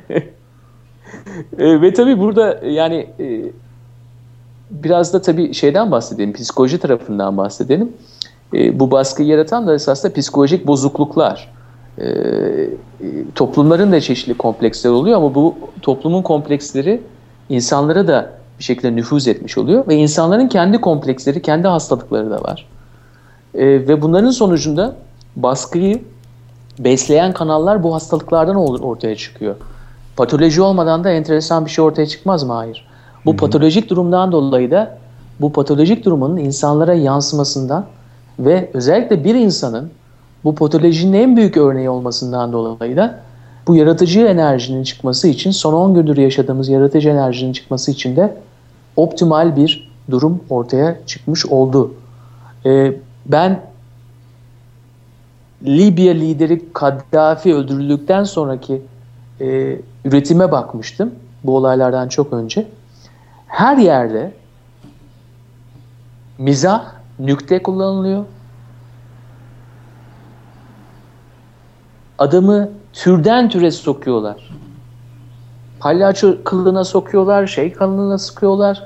e, 1.58 1.80
ve 1.80 1.92
tabii 1.92 2.18
burada 2.18 2.60
yani 2.64 3.06
e, 3.20 3.52
biraz 4.70 5.12
da 5.12 5.22
tabii 5.22 5.54
şeyden 5.54 5.90
bahsedelim, 5.90 6.32
psikoloji 6.32 6.78
tarafından 6.78 7.36
bahsedelim. 7.36 7.92
E, 8.54 8.80
bu 8.80 8.90
baskıyı 8.90 9.28
yaratan 9.28 9.66
da 9.66 9.74
esasında 9.74 10.12
psikolojik 10.12 10.66
bozukluklar. 10.66 11.57
E, 12.00 12.06
toplumların 13.34 13.92
da 13.92 14.00
çeşitli 14.00 14.34
kompleksler 14.34 14.90
oluyor 14.90 15.16
ama 15.16 15.34
bu 15.34 15.54
toplumun 15.82 16.22
kompleksleri 16.22 17.00
insanlara 17.48 18.08
da 18.08 18.30
bir 18.58 18.64
şekilde 18.64 18.96
nüfuz 18.96 19.28
etmiş 19.28 19.58
oluyor 19.58 19.88
ve 19.88 19.96
insanların 19.96 20.48
kendi 20.48 20.80
kompleksleri, 20.80 21.42
kendi 21.42 21.68
hastalıkları 21.68 22.30
da 22.30 22.42
var. 22.42 22.66
E, 23.54 23.66
ve 23.66 24.02
bunların 24.02 24.30
sonucunda 24.30 24.96
baskıyı 25.36 26.02
besleyen 26.78 27.32
kanallar 27.32 27.82
bu 27.82 27.94
hastalıklardan 27.94 28.56
ortaya 28.56 29.16
çıkıyor. 29.16 29.56
Patoloji 30.16 30.62
olmadan 30.62 31.04
da 31.04 31.10
enteresan 31.10 31.64
bir 31.64 31.70
şey 31.70 31.84
ortaya 31.84 32.06
çıkmaz 32.06 32.44
mı? 32.44 32.52
Hayır. 32.52 32.86
Bu 33.24 33.30
Hı-hı. 33.30 33.36
patolojik 33.36 33.90
durumdan 33.90 34.32
dolayı 34.32 34.70
da 34.70 34.98
bu 35.40 35.52
patolojik 35.52 36.04
durumun 36.04 36.36
insanlara 36.36 36.94
yansımasından 36.94 37.86
ve 38.38 38.70
özellikle 38.74 39.24
bir 39.24 39.34
insanın 39.34 39.90
bu 40.44 40.54
patolojinin 40.54 41.12
en 41.12 41.36
büyük 41.36 41.56
örneği 41.56 41.90
olmasından 41.90 42.52
dolayı 42.52 42.96
da 42.96 43.20
bu 43.66 43.76
yaratıcı 43.76 44.20
enerjinin 44.20 44.82
çıkması 44.82 45.28
için 45.28 45.50
son 45.50 45.74
10 45.74 45.94
gündür 45.94 46.16
yaşadığımız 46.16 46.68
yaratıcı 46.68 47.08
enerjinin 47.08 47.52
çıkması 47.52 47.90
için 47.90 48.16
de 48.16 48.36
optimal 48.96 49.56
bir 49.56 49.90
durum 50.10 50.40
ortaya 50.50 50.96
çıkmış 51.06 51.46
oldu. 51.46 51.94
Ee, 52.66 52.92
ben 53.26 53.60
Libya 55.64 56.12
lideri 56.12 56.72
Kaddafi 56.72 57.54
öldürüldükten 57.54 58.24
sonraki 58.24 58.82
e, 59.40 59.76
üretime 60.04 60.52
bakmıştım. 60.52 61.14
bu 61.44 61.56
olaylardan 61.56 62.08
çok 62.08 62.32
önce. 62.32 62.66
Her 63.46 63.76
yerde 63.76 64.32
mizah, 66.38 66.84
nükte 67.18 67.62
kullanılıyor. 67.62 68.24
Adamı 72.18 72.68
türden 72.92 73.48
türe 73.48 73.70
sokuyorlar. 73.70 74.50
Palyaço 75.80 76.36
kılığına 76.44 76.84
sokuyorlar, 76.84 77.46
şey 77.46 77.72
kılığına 77.72 78.18
sıkıyorlar. 78.18 78.82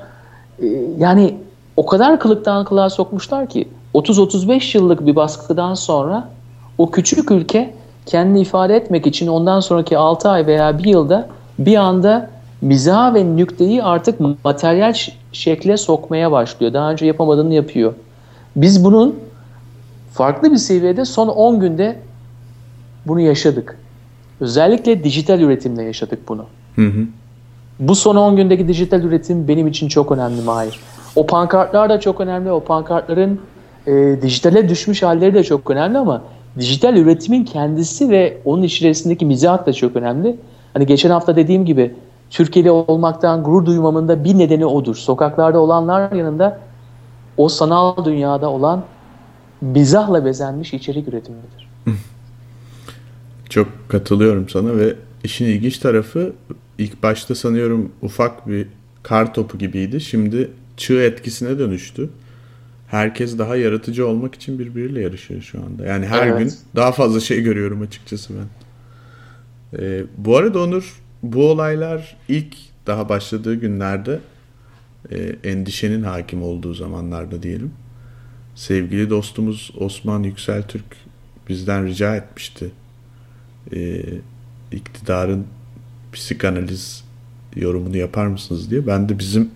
Ee, 0.59 0.65
yani 0.97 1.37
o 1.77 1.85
kadar 1.85 2.19
kılıktan 2.19 2.65
kılığa 2.65 2.89
sokmuşlar 2.89 3.49
ki 3.49 3.69
30-35 3.93 4.77
yıllık 4.77 5.05
bir 5.05 5.15
baskıdan 5.15 5.73
sonra 5.73 6.29
o 6.77 6.91
küçük 6.91 7.31
ülke 7.31 7.73
kendini 8.05 8.41
ifade 8.41 8.75
etmek 8.75 9.07
için 9.07 9.27
ondan 9.27 9.59
sonraki 9.59 9.97
6 9.97 10.29
ay 10.29 10.47
veya 10.47 10.77
1 10.77 10.85
yılda 10.85 11.27
bir 11.59 11.75
anda 11.75 12.29
mizah 12.61 13.13
ve 13.13 13.35
nükteyi 13.35 13.83
artık 13.83 14.19
materyal 14.43 14.93
şekle 15.31 15.77
sokmaya 15.77 16.31
başlıyor. 16.31 16.73
Daha 16.73 16.91
önce 16.91 17.05
yapamadığını 17.05 17.53
yapıyor. 17.53 17.93
Biz 18.55 18.85
bunun 18.85 19.19
farklı 20.13 20.51
bir 20.51 20.57
seviyede 20.57 21.05
son 21.05 21.27
10 21.27 21.59
günde 21.59 21.99
bunu 23.07 23.19
yaşadık. 23.19 23.77
Özellikle 24.39 25.03
dijital 25.03 25.39
üretimle 25.39 25.83
yaşadık 25.83 26.19
bunu. 26.27 26.45
Hı 26.75 26.85
hı. 26.87 27.05
Bu 27.79 27.95
son 27.95 28.15
10 28.15 28.35
gündeki 28.35 28.67
dijital 28.67 29.03
üretim 29.03 29.47
benim 29.47 29.67
için 29.67 29.87
çok 29.87 30.11
önemli 30.11 30.41
Mahir. 30.41 30.79
O 31.15 31.25
pankartlar 31.25 31.89
da 31.89 31.99
çok 31.99 32.21
önemli. 32.21 32.51
O 32.51 32.59
pankartların 32.59 33.39
e, 33.87 34.21
dijitale 34.21 34.69
düşmüş 34.69 35.03
halleri 35.03 35.33
de 35.33 35.43
çok 35.43 35.69
önemli 35.69 35.97
ama 35.97 36.21
dijital 36.59 36.97
üretimin 36.97 37.45
kendisi 37.45 38.09
ve 38.09 38.37
onun 38.45 38.63
içerisindeki 38.63 39.25
mizah 39.25 39.65
da 39.65 39.73
çok 39.73 39.95
önemli. 39.95 40.35
Hani 40.73 40.85
geçen 40.85 41.09
hafta 41.09 41.35
dediğim 41.35 41.65
gibi 41.65 41.95
Türkiye'li 42.29 42.71
olmaktan 42.71 43.43
gurur 43.43 43.65
duymamın 43.65 44.07
da 44.07 44.23
bir 44.23 44.37
nedeni 44.37 44.65
odur. 44.65 44.95
Sokaklarda 44.95 45.59
olanlar 45.59 46.11
yanında 46.11 46.59
o 47.37 47.49
sanal 47.49 48.05
dünyada 48.05 48.49
olan 48.49 48.83
mizahla 49.61 50.25
bezenmiş 50.25 50.73
içerik 50.73 51.07
üretimidir. 51.07 51.69
Çok 53.53 53.89
katılıyorum 53.89 54.49
sana 54.49 54.77
ve 54.77 54.95
işin 55.23 55.45
ilginç 55.45 55.77
tarafı 55.77 56.33
ilk 56.77 57.03
başta 57.03 57.35
sanıyorum 57.35 57.91
ufak 58.01 58.47
bir 58.47 58.67
kar 59.03 59.33
topu 59.33 59.57
gibiydi. 59.57 60.01
Şimdi 60.01 60.51
çığ 60.77 61.01
etkisine 61.01 61.59
dönüştü. 61.59 62.09
Herkes 62.87 63.37
daha 63.37 63.55
yaratıcı 63.55 64.07
olmak 64.07 64.35
için 64.35 64.59
birbiriyle 64.59 65.01
yarışıyor 65.01 65.41
şu 65.41 65.59
anda. 65.59 65.85
Yani 65.85 66.05
her 66.05 66.27
evet. 66.27 66.39
gün 66.39 66.53
daha 66.75 66.91
fazla 66.91 67.19
şey 67.19 67.41
görüyorum 67.41 67.81
açıkçası 67.81 68.33
ben. 68.33 68.47
Ee, 69.79 70.03
bu 70.17 70.37
arada 70.37 70.59
Onur 70.59 71.01
bu 71.23 71.49
olaylar 71.49 72.17
ilk 72.27 72.55
daha 72.87 73.09
başladığı 73.09 73.55
günlerde 73.55 74.19
e, 75.11 75.35
endişenin 75.43 76.03
hakim 76.03 76.43
olduğu 76.43 76.73
zamanlarda 76.73 77.43
diyelim. 77.43 77.71
Sevgili 78.55 79.09
dostumuz 79.09 79.71
Osman 79.77 80.23
Yüksel 80.23 80.63
Türk 80.63 80.85
bizden 81.49 81.87
rica 81.87 82.15
etmişti. 82.15 82.71
E, 83.75 84.03
iktidarın 84.71 85.45
psikanaliz 86.13 87.03
yorumunu 87.55 87.97
yapar 87.97 88.27
mısınız 88.27 88.71
diye. 88.71 88.87
Ben 88.87 89.09
de 89.09 89.19
bizim 89.19 89.49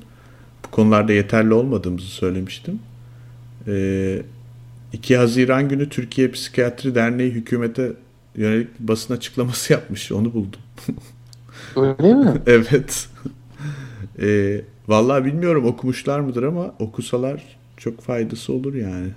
bu 0.66 0.72
konularda 0.72 1.14
yeterli 1.14 1.54
olmadığımızı 1.54 2.08
söylemiştim. 2.08 2.80
E, 3.68 4.22
2 4.94 5.18
Haziran 5.18 5.70
günü 5.70 5.90
Türkiye 5.90 6.32
Psikiyatri 6.32 6.96
Derneği 6.96 7.32
hükümete 7.32 7.94
yönelik 8.36 8.80
basın 8.80 9.14
açıklaması 9.14 9.74
yapmış. 9.74 10.12
Onu 10.12 10.34
buldum. 10.34 10.60
Öyle 11.76 12.14
mi? 12.14 12.34
evet. 12.48 13.10
E, 14.22 14.62
vallahi 14.88 15.26
bilmiyorum 15.26 15.66
okumuşlar 15.66 16.20
mıdır 16.20 16.44
ama 16.44 16.74
okusalar 16.80 17.44
çok 17.78 18.02
faydası 18.02 18.54
olur 18.54 18.74
yani. 18.74 19.10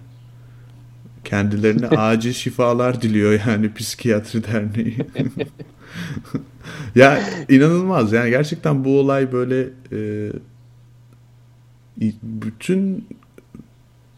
Kendilerine 1.24 1.88
acil 1.96 2.32
şifalar 2.32 3.02
diliyor 3.02 3.40
yani 3.46 3.74
Psikiyatri 3.74 4.44
Derneği. 4.44 4.96
ya 6.94 7.20
inanılmaz 7.48 8.12
yani 8.12 8.30
gerçekten 8.30 8.84
bu 8.84 8.98
olay 8.98 9.32
böyle 9.32 9.68
e, 9.92 10.30
bütün 12.22 13.06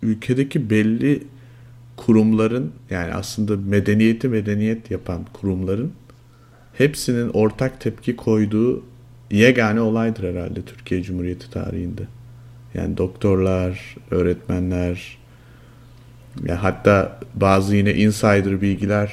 ülkedeki 0.03 0.71
belli 0.71 1.23
kurumların 1.97 2.73
yani 2.91 3.15
aslında 3.15 3.57
medeniyeti 3.57 4.29
medeniyet 4.29 4.91
yapan 4.91 5.25
kurumların 5.33 5.93
hepsinin 6.73 7.29
ortak 7.29 7.81
tepki 7.81 8.17
koyduğu 8.17 8.83
yegane 9.31 9.81
olaydır 9.81 10.35
herhalde 10.35 10.63
Türkiye 10.63 11.03
Cumhuriyeti 11.03 11.51
tarihinde. 11.51 12.03
Yani 12.75 12.97
doktorlar, 12.97 13.97
öğretmenler, 14.11 15.19
ya 16.47 16.63
hatta 16.63 17.19
bazı 17.35 17.77
yine 17.77 17.95
insider 17.95 18.61
bilgiler 18.61 19.13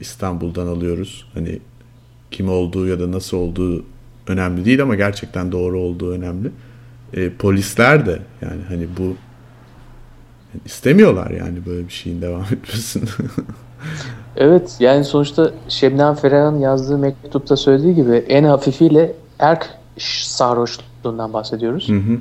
İstanbul'dan 0.00 0.66
alıyoruz. 0.66 1.26
Hani 1.34 1.58
kim 2.30 2.48
olduğu 2.48 2.86
ya 2.86 3.00
da 3.00 3.12
nasıl 3.12 3.36
olduğu 3.36 3.84
önemli 4.26 4.64
değil 4.64 4.82
ama 4.82 4.94
gerçekten 4.94 5.52
doğru 5.52 5.80
olduğu 5.80 6.12
önemli. 6.12 6.50
E, 7.14 7.30
polisler 7.30 8.06
de 8.06 8.18
yani 8.42 8.62
hani 8.68 8.86
bu 8.98 9.16
istemiyorlar 10.64 11.30
yani 11.30 11.66
böyle 11.66 11.88
bir 11.88 11.92
şeyin 11.92 12.22
devam 12.22 12.42
etmesini. 12.42 13.04
evet 14.36 14.76
yani 14.80 15.04
sonuçta 15.04 15.50
Şebnem 15.68 16.14
Ferah'ın 16.14 16.58
yazdığı 16.58 16.98
mektupta 16.98 17.56
söylediği 17.56 17.94
gibi 17.94 18.14
en 18.14 18.44
hafifiyle 18.44 19.12
erk 19.38 19.70
sarhoşluğundan 19.98 21.32
bahsediyoruz. 21.32 21.88
Hı 21.88 21.92
hı. 21.92 22.18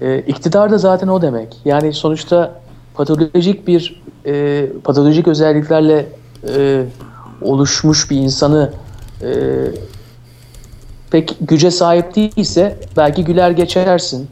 E, 0.00 0.18
iktidar 0.18 0.70
da 0.70 0.78
zaten 0.78 1.08
o 1.08 1.22
demek. 1.22 1.56
Yani 1.64 1.92
sonuçta 1.92 2.63
patolojik 2.94 3.66
bir 3.66 4.02
e, 4.26 4.66
patolojik 4.84 5.28
özelliklerle 5.28 6.06
e, 6.48 6.84
oluşmuş 7.42 8.10
bir 8.10 8.16
insanı 8.16 8.72
e, 9.22 9.28
pek 11.10 11.36
güce 11.40 11.70
sahip 11.70 12.16
değilse 12.16 12.78
belki 12.96 13.24
güler 13.24 13.50
geçersin. 13.50 14.28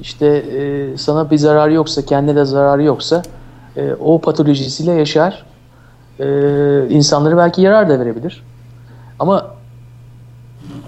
İşte 0.00 0.26
e, 0.26 0.96
sana 0.96 1.30
bir 1.30 1.38
zararı 1.38 1.72
yoksa, 1.72 2.06
kendine 2.06 2.36
de 2.36 2.44
zararı 2.44 2.82
yoksa 2.82 3.22
e, 3.76 3.94
o 3.94 4.20
patolojisiyle 4.20 4.92
yaşar. 4.92 5.46
E, 6.20 6.26
insanları 6.88 7.36
belki 7.36 7.62
yarar 7.62 7.88
da 7.88 8.00
verebilir. 8.00 8.42
Ama 9.18 9.46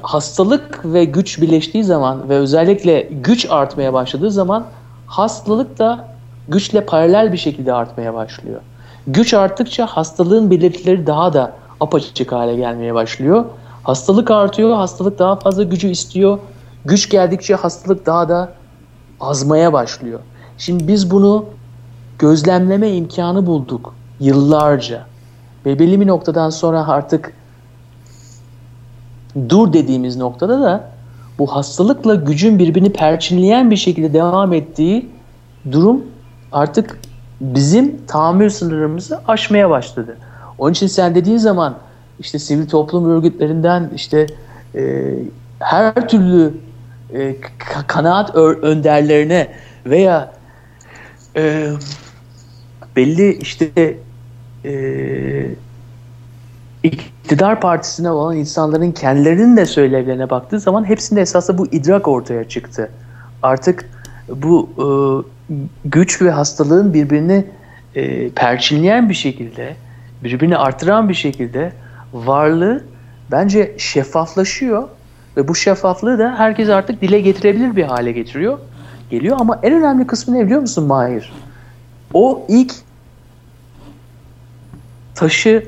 hastalık 0.03 0.81
ve 0.85 1.05
güç 1.05 1.43
birleştiği 1.43 1.85
zaman 1.85 2.29
ve 2.29 2.37
özellikle 2.37 3.01
güç 3.01 3.47
artmaya 3.51 3.93
başladığı 3.93 4.31
zaman 4.31 4.65
hastalık 5.07 5.79
da 5.79 6.09
güçle 6.49 6.87
paralel 6.87 7.33
bir 7.33 7.39
şekilde 7.39 7.73
artmaya 7.73 8.15
başlıyor. 8.15 8.61
Güç 9.07 9.35
arttıkça 9.35 9.87
hastalığın 9.87 10.51
belirtileri 10.51 11.07
daha 11.07 11.33
da 11.33 11.53
apaçık 11.81 12.33
hale 12.33 12.57
gelmeye 12.57 12.95
başlıyor. 12.95 13.45
Hastalık 13.83 14.31
artıyor, 14.31 14.77
hastalık 14.77 15.19
daha 15.19 15.37
fazla 15.37 15.63
gücü 15.63 15.89
istiyor. 15.89 16.39
Güç 16.85 17.11
geldikçe 17.11 17.55
hastalık 17.55 18.07
daha 18.07 18.29
da 18.29 18.53
azmaya 19.21 19.73
başlıyor. 19.73 20.21
Şimdi 20.59 20.89
biz 20.89 21.11
bunu 21.11 21.45
gözlemleme 22.19 22.91
imkanı 22.91 23.47
bulduk 23.47 23.95
yıllarca. 24.21 25.07
Ve 25.67 25.79
belli 25.79 26.01
bir 26.01 26.07
noktadan 26.07 26.51
sonra 26.51 26.89
artık 26.89 27.33
dur 29.49 29.73
dediğimiz 29.73 30.17
noktada 30.17 30.63
da 30.63 30.91
bu 31.39 31.47
hastalıkla 31.47 32.15
gücün 32.15 32.59
birbirini 32.59 32.93
perçinleyen 32.93 33.71
bir 33.71 33.77
şekilde 33.77 34.13
devam 34.13 34.53
ettiği 34.53 35.09
durum 35.73 36.05
artık 36.53 36.99
bizim 37.41 38.07
tahammül 38.07 38.51
sınırlarımızı 38.51 39.21
aşmaya 39.29 39.71
başladı. 39.71 40.17
Onun 40.59 40.73
için 40.73 40.87
sen 40.87 41.15
dediğin 41.15 41.39
zaman 41.39 41.79
işte 42.21 42.39
sivil 42.39 42.69
toplum 42.69 43.11
örgütlerinden 43.11 43.91
işte 43.95 44.27
e, 44.75 45.15
her 45.59 46.09
türlü 46.09 46.55
e, 47.15 47.37
kanaat 47.87 48.35
önderlerine 48.37 49.49
veya 49.87 50.33
e, 51.37 51.71
belli 52.97 53.33
işte 53.33 53.99
e, 54.65 54.73
iktidar 56.83 57.61
partisine 57.61 58.11
olan 58.11 58.37
insanların 58.37 58.93
kendilerinin 58.93 59.57
de 59.57 59.67
söylevlerine 59.67 60.31
baktığı 60.31 60.61
zaman 60.61 60.85
hepsinde 60.85 61.21
esasında 61.21 61.59
bu 61.59 61.67
idrak 61.67 62.09
ortaya 62.09 62.49
çıktı. 62.49 62.91
Artık 63.43 63.91
bu 64.29 64.69
e, 64.79 64.87
güç 65.85 66.23
ve 66.23 66.31
hastalığın 66.31 66.95
birbirini 66.95 67.45
e, 67.95 68.31
perçinleyen 68.31 69.09
bir 69.09 69.15
şekilde, 69.15 69.77
birbirini 70.25 70.57
artıran 70.57 71.09
bir 71.09 71.15
şekilde 71.15 71.73
varlığı 72.13 72.85
bence 73.31 73.75
şeffaflaşıyor 73.79 74.89
ve 75.37 75.49
bu 75.49 75.55
şeffaflığı 75.55 76.19
da 76.19 76.35
herkes 76.39 76.69
artık 76.69 77.01
dile 77.01 77.21
getirebilir 77.21 77.77
bir 77.77 77.85
hale 77.85 78.13
getiriyor. 78.13 78.59
Geliyor 79.11 79.37
ama 79.41 79.61
en 79.63 79.73
önemli 79.73 80.07
kısmı 80.07 80.35
ne 80.35 80.47
biliyor 80.47 80.61
musun 80.61 80.85
Mahir? 80.85 81.33
O 82.15 82.47
ilk 82.49 82.75
taşı 85.15 85.67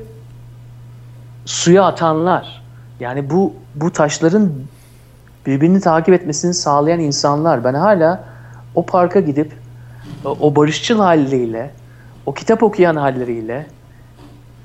suya 1.45 1.83
atanlar 1.83 2.63
yani 2.99 3.29
bu 3.29 3.53
bu 3.75 3.91
taşların 3.91 4.51
birbirini 5.45 5.81
takip 5.81 6.13
etmesini 6.13 6.53
sağlayan 6.53 6.99
insanlar. 6.99 7.63
Ben 7.63 7.73
hala 7.73 8.23
o 8.75 8.85
parka 8.85 9.19
gidip 9.19 9.53
o 10.25 10.55
barışçıl 10.55 10.99
halleriyle, 10.99 11.71
o 12.25 12.33
kitap 12.33 12.63
okuyan 12.63 12.95
halleriyle, 12.95 13.65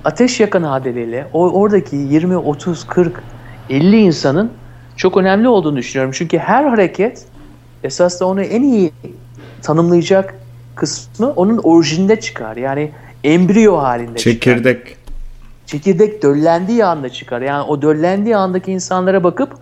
ateş 0.05 0.40
yakan 0.40 0.62
halleriyle, 0.62 1.27
o 1.33 1.51
oradaki 1.51 1.97
20, 1.97 2.37
30, 2.37 2.87
40, 2.87 3.23
50 3.71 3.97
insanın 3.97 4.51
çok 4.97 5.16
önemli 5.16 5.49
olduğunu 5.49 5.77
düşünüyorum. 5.77 6.12
Çünkü 6.14 6.38
her 6.38 6.64
hareket 6.64 7.27
esas 7.85 8.21
da 8.21 8.27
onu 8.27 8.42
en 8.42 8.62
iyi 8.62 8.92
tanımlayacak 9.62 10.35
kısmı 10.75 11.31
onun 11.31 11.59
orijinde 11.59 12.21
çıkar. 12.21 12.57
Yani 12.57 12.90
embriyo 13.25 13.77
halinde 13.77 14.19
Çekirdek. 14.19 14.87
çıkar. 14.87 14.97
Çekirdek 15.66 16.23
döllendiği 16.23 16.85
anda 16.85 17.09
çıkar. 17.09 17.40
Yani 17.40 17.62
o 17.62 17.83
döllendiği 17.83 18.37
andaki 18.37 18.73
insanlara 18.73 19.25
bakıp 19.25 19.55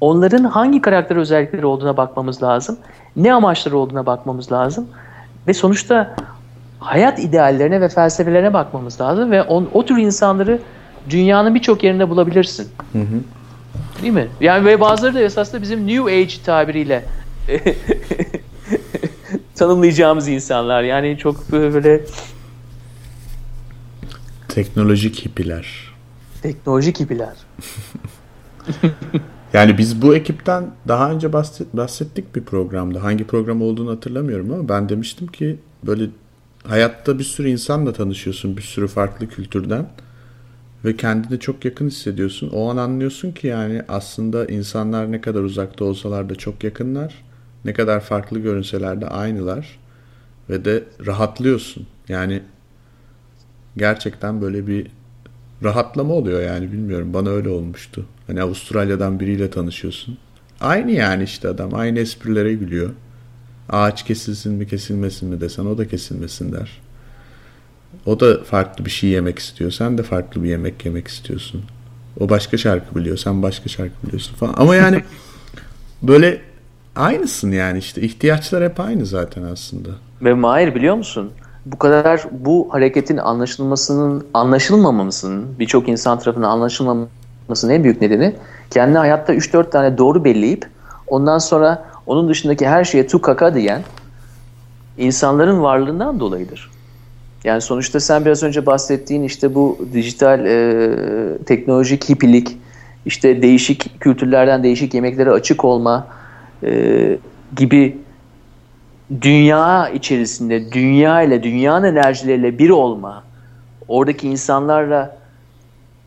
onların 0.00 0.44
hangi 0.44 0.80
karakter 0.80 1.16
özellikleri 1.16 1.66
olduğuna 1.66 1.96
bakmamız 1.96 2.42
lazım. 2.42 2.76
Ne 3.16 3.32
amaçları 3.32 3.78
olduğuna 3.78 4.06
bakmamız 4.06 4.52
lazım. 4.52 4.88
Ve 5.48 5.54
sonuçta 5.54 6.16
hayat 6.80 7.18
ideallerine 7.18 7.80
ve 7.80 7.88
felsefelerine 7.88 8.52
bakmamız 8.52 9.00
lazım. 9.00 9.30
Ve 9.30 9.42
on, 9.42 9.68
o 9.72 9.84
tür 9.84 9.96
insanları 9.96 10.60
dünyanın 11.10 11.54
birçok 11.54 11.84
yerinde 11.84 12.08
bulabilirsin. 12.08 12.68
Hı 12.92 12.98
hı. 12.98 13.20
Değil 14.02 14.12
mi? 14.12 14.28
Yani 14.40 14.64
ve 14.64 14.80
bazıları 14.80 15.14
da 15.14 15.20
esasında 15.20 15.62
bizim 15.62 15.86
New 15.86 16.02
Age 16.02 16.34
tabiriyle 16.44 17.04
tanımlayacağımız 19.54 20.28
insanlar. 20.28 20.82
Yani 20.82 21.18
çok 21.18 21.52
böyle 21.52 22.00
teknolojik 24.48 25.26
hippiler. 25.26 25.94
Teknolojik 26.42 27.00
hippiler. 27.00 27.34
yani 29.52 29.78
biz 29.78 30.02
bu 30.02 30.16
ekipten 30.16 30.70
daha 30.88 31.12
önce 31.12 31.32
bahset, 31.32 31.76
bahsettik 31.76 32.36
bir 32.36 32.44
programda. 32.44 33.02
Hangi 33.02 33.26
program 33.26 33.62
olduğunu 33.62 33.90
hatırlamıyorum 33.90 34.52
ama 34.52 34.68
ben 34.68 34.88
demiştim 34.88 35.26
ki 35.26 35.58
böyle 35.86 36.10
hayatta 36.64 37.18
bir 37.18 37.24
sürü 37.24 37.48
insanla 37.48 37.92
tanışıyorsun, 37.92 38.56
bir 38.56 38.62
sürü 38.62 38.88
farklı 38.88 39.28
kültürden 39.28 39.86
ve 40.84 40.96
kendini 40.96 41.40
çok 41.40 41.64
yakın 41.64 41.86
hissediyorsun. 41.86 42.48
O 42.48 42.70
an 42.70 42.76
anlıyorsun 42.76 43.32
ki 43.32 43.46
yani 43.46 43.82
aslında 43.88 44.46
insanlar 44.46 45.12
ne 45.12 45.20
kadar 45.20 45.40
uzakta 45.40 45.84
olsalar 45.84 46.28
da 46.28 46.34
çok 46.34 46.64
yakınlar. 46.64 47.24
Ne 47.64 47.72
kadar 47.72 48.00
farklı 48.00 48.38
görünseler 48.38 49.00
de 49.00 49.06
aynılar. 49.06 49.78
Ve 50.50 50.64
de 50.64 50.84
rahatlıyorsun. 51.06 51.86
Yani 52.08 52.42
gerçekten 53.76 54.40
böyle 54.42 54.66
bir 54.66 54.86
rahatlama 55.64 56.14
oluyor 56.14 56.42
yani 56.42 56.72
bilmiyorum. 56.72 57.14
Bana 57.14 57.30
öyle 57.30 57.48
olmuştu. 57.48 58.06
Hani 58.26 58.42
Avustralya'dan 58.42 59.20
biriyle 59.20 59.50
tanışıyorsun. 59.50 60.18
Aynı 60.60 60.90
yani 60.92 61.22
işte 61.24 61.48
adam. 61.48 61.74
Aynı 61.74 61.98
esprilere 61.98 62.52
gülüyor. 62.54 62.90
Ağaç 63.68 64.04
kesilsin 64.04 64.52
mi 64.52 64.66
kesilmesin 64.66 65.28
mi 65.28 65.40
desen 65.40 65.66
o 65.66 65.78
da 65.78 65.88
kesilmesin 65.88 66.52
der. 66.52 66.80
O 68.06 68.20
da 68.20 68.44
farklı 68.44 68.84
bir 68.84 68.90
şey 68.90 69.10
yemek 69.10 69.38
istiyor. 69.38 69.70
Sen 69.70 69.98
de 69.98 70.02
farklı 70.02 70.42
bir 70.42 70.48
yemek 70.48 70.84
yemek 70.84 71.08
istiyorsun. 71.08 71.62
O 72.20 72.28
başka 72.28 72.56
şarkı 72.56 72.94
biliyor. 72.94 73.16
Sen 73.16 73.42
başka 73.42 73.68
şarkı 73.68 73.94
biliyorsun 74.06 74.34
falan. 74.34 74.54
Ama 74.56 74.76
yani 74.76 75.04
böyle 76.02 76.40
aynısın 76.96 77.52
yani 77.52 77.78
işte. 77.78 78.00
ihtiyaçlar 78.00 78.64
hep 78.64 78.80
aynı 78.80 79.06
zaten 79.06 79.42
aslında. 79.42 79.88
Ve 80.22 80.34
Mahir 80.34 80.74
biliyor 80.74 80.94
musun? 80.94 81.32
Bu 81.66 81.78
kadar 81.78 82.24
bu 82.30 82.68
hareketin 82.70 83.16
anlaşılmasının, 83.16 84.26
anlaşılmamasının, 84.34 85.58
birçok 85.58 85.88
insan 85.88 86.18
tarafından 86.18 86.50
anlaşılmamasının 86.50 87.72
en 87.72 87.84
büyük 87.84 88.00
nedeni 88.00 88.34
kendi 88.70 88.98
hayatta 88.98 89.34
3-4 89.34 89.70
tane 89.70 89.98
doğru 89.98 90.24
belleyip 90.24 90.66
ondan 91.06 91.38
sonra 91.38 91.84
onun 92.06 92.28
dışındaki 92.28 92.68
her 92.68 92.84
şeye 92.84 93.06
tu 93.06 93.20
kaka 93.20 93.54
diyen 93.54 93.82
insanların 94.98 95.62
varlığından 95.62 96.20
dolayıdır. 96.20 96.70
Yani 97.44 97.60
sonuçta 97.60 98.00
sen 98.00 98.24
biraz 98.24 98.42
önce 98.42 98.66
bahsettiğin 98.66 99.22
işte 99.22 99.54
bu 99.54 99.78
dijital 99.92 100.46
e, 100.46 101.38
teknolojik 101.46 102.10
hippilik, 102.10 102.56
işte 103.06 103.42
değişik 103.42 104.00
kültürlerden 104.00 104.62
değişik 104.62 104.94
yemeklere 104.94 105.30
açık 105.30 105.64
olma 105.64 106.06
e, 106.62 107.18
gibi 107.56 107.98
dünya 109.20 109.88
içerisinde 109.88 110.72
dünya 110.72 111.22
ile 111.22 111.42
dünyanın 111.42 111.96
enerjileriyle 111.96 112.58
bir 112.58 112.70
olma, 112.70 113.24
oradaki 113.88 114.28
insanlarla 114.28 115.16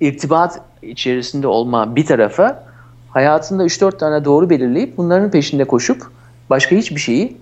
irtibat 0.01 0.61
içerisinde 0.81 1.47
olma 1.47 1.95
bir 1.95 2.05
tarafa 2.05 2.63
hayatında 3.09 3.65
3-4 3.65 3.97
tane 3.97 4.25
doğru 4.25 4.49
belirleyip 4.49 4.97
bunların 4.97 5.31
peşinde 5.31 5.63
koşup 5.63 6.11
başka 6.49 6.75
hiçbir 6.75 6.99
şeyi 7.01 7.37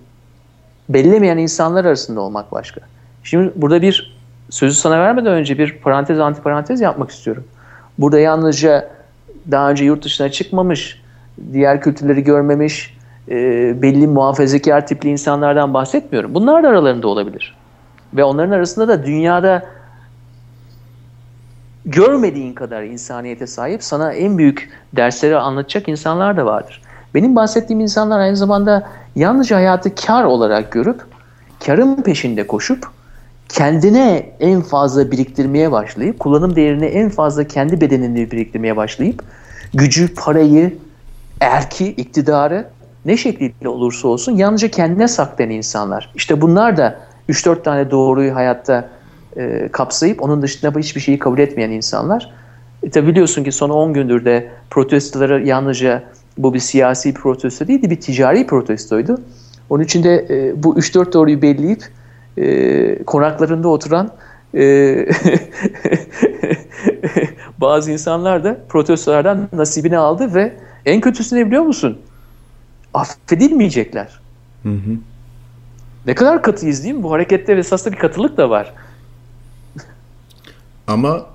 bellemeyen 0.88 1.38
insanlar 1.38 1.84
arasında 1.84 2.20
olmak 2.20 2.52
başka. 2.52 2.80
Şimdi 3.24 3.52
burada 3.56 3.82
bir 3.82 4.16
sözü 4.50 4.74
sana 4.74 4.98
vermeden 4.98 5.32
önce 5.32 5.58
bir 5.58 5.78
parantez 5.78 6.20
antiparantez 6.20 6.80
yapmak 6.80 7.10
istiyorum. 7.10 7.44
Burada 7.98 8.20
yalnızca 8.20 8.90
daha 9.50 9.70
önce 9.70 9.84
yurt 9.84 10.04
dışına 10.04 10.28
çıkmamış, 10.28 11.02
diğer 11.52 11.80
kültürleri 11.80 12.24
görmemiş, 12.24 12.96
e, 13.30 13.36
belli 13.82 14.06
muhafazakar 14.06 14.86
tipli 14.86 15.08
insanlardan 15.08 15.74
bahsetmiyorum. 15.74 16.34
Bunlar 16.34 16.62
da 16.62 16.68
aralarında 16.68 17.08
olabilir. 17.08 17.56
Ve 18.14 18.24
onların 18.24 18.50
arasında 18.50 18.88
da 18.88 19.06
dünyada 19.06 19.62
görmediğin 21.84 22.52
kadar 22.52 22.82
insaniyete 22.82 23.46
sahip 23.46 23.84
sana 23.84 24.12
en 24.12 24.38
büyük 24.38 24.70
dersleri 24.92 25.36
anlatacak 25.36 25.88
insanlar 25.88 26.36
da 26.36 26.46
vardır. 26.46 26.82
Benim 27.14 27.36
bahsettiğim 27.36 27.80
insanlar 27.80 28.20
aynı 28.20 28.36
zamanda 28.36 28.88
yalnızca 29.16 29.56
hayatı 29.56 29.94
kar 29.94 30.24
olarak 30.24 30.72
görüp 30.72 31.00
karın 31.66 31.96
peşinde 31.96 32.46
koşup 32.46 32.86
kendine 33.48 34.32
en 34.40 34.60
fazla 34.60 35.10
biriktirmeye 35.10 35.72
başlayıp 35.72 36.18
kullanım 36.18 36.56
değerini 36.56 36.86
en 36.86 37.08
fazla 37.08 37.44
kendi 37.44 37.80
bedeninde 37.80 38.30
biriktirmeye 38.30 38.76
başlayıp 38.76 39.22
gücü, 39.74 40.14
parayı, 40.14 40.78
erki, 41.40 41.86
iktidarı 41.86 42.66
ne 43.04 43.16
şekliyle 43.16 43.68
olursa 43.68 44.08
olsun 44.08 44.36
yalnızca 44.36 44.68
kendine 44.68 45.08
saklayan 45.08 45.50
insanlar. 45.50 46.10
İşte 46.14 46.40
bunlar 46.40 46.76
da 46.76 47.00
3-4 47.28 47.62
tane 47.62 47.90
doğruyu 47.90 48.34
hayatta 48.34 48.88
e, 49.36 49.68
kapsayıp 49.72 50.22
onun 50.22 50.42
dışında 50.42 50.78
hiçbir 50.78 51.00
şeyi 51.00 51.18
kabul 51.18 51.38
etmeyen 51.38 51.70
insanlar. 51.70 52.30
E, 52.82 52.90
tabi 52.90 53.06
biliyorsun 53.06 53.44
ki 53.44 53.52
son 53.52 53.70
10 53.70 53.92
gündür 53.92 54.24
de 54.24 54.48
protestoları 54.70 55.46
yalnızca 55.46 56.02
bu 56.38 56.54
bir 56.54 56.58
siyasi 56.58 57.14
protesto 57.14 57.66
değildi, 57.66 57.90
bir 57.90 58.00
ticari 58.00 58.46
protestoydu. 58.46 59.20
Onun 59.70 59.82
için 59.84 60.04
de 60.04 60.26
e, 60.30 60.62
bu 60.62 60.78
3-4 60.78 61.12
doğruyu 61.12 61.42
belleyip 61.42 61.84
e, 62.36 63.04
konaklarında 63.04 63.68
oturan 63.68 64.10
e, 64.54 64.96
bazı 67.58 67.92
insanlar 67.92 68.44
da 68.44 68.56
protestolardan 68.68 69.48
nasibini 69.52 69.98
aldı 69.98 70.34
ve 70.34 70.52
en 70.86 71.00
kötüsü 71.00 71.36
ne 71.36 71.46
biliyor 71.46 71.62
musun? 71.62 71.98
Affedilmeyecekler. 72.94 74.20
Hı 74.62 74.68
hı. 74.68 74.96
Ne 76.06 76.14
kadar 76.14 76.42
katıyız 76.42 76.84
değil 76.84 76.94
mi? 76.94 77.02
Bu 77.02 77.12
harekette 77.12 77.52
esasında 77.52 77.94
bir 77.94 77.98
katılık 77.98 78.36
da 78.36 78.50
var. 78.50 78.74
Ama 80.86 81.26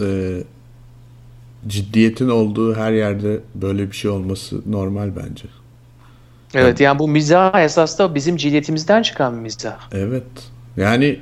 e, 0.00 0.38
ciddiyetin 1.66 2.28
olduğu 2.28 2.76
her 2.76 2.92
yerde 2.92 3.40
böyle 3.54 3.90
bir 3.90 3.96
şey 3.96 4.10
olması 4.10 4.62
normal 4.66 5.10
bence. 5.16 5.44
Evet 6.54 6.80
yani 6.80 6.98
bu 6.98 7.08
mizah 7.08 7.60
esas 7.60 7.98
da 7.98 8.14
bizim 8.14 8.36
cilyetimizden 8.36 9.02
çıkan 9.02 9.36
bir 9.36 9.40
mizah. 9.40 9.78
Evet. 9.92 10.24
Yani 10.76 11.20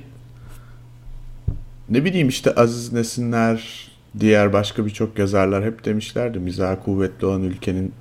ne 1.90 2.04
bileyim 2.04 2.28
işte 2.28 2.54
Aziz 2.54 2.92
Nesinler, 2.92 3.88
diğer 4.20 4.52
başka 4.52 4.86
birçok 4.86 5.18
yazarlar 5.18 5.64
hep 5.64 5.84
demişlerdi 5.84 6.38
mizah 6.38 6.76
kuvvetli 6.84 7.26
olan 7.26 7.42
ülkenin 7.42 7.92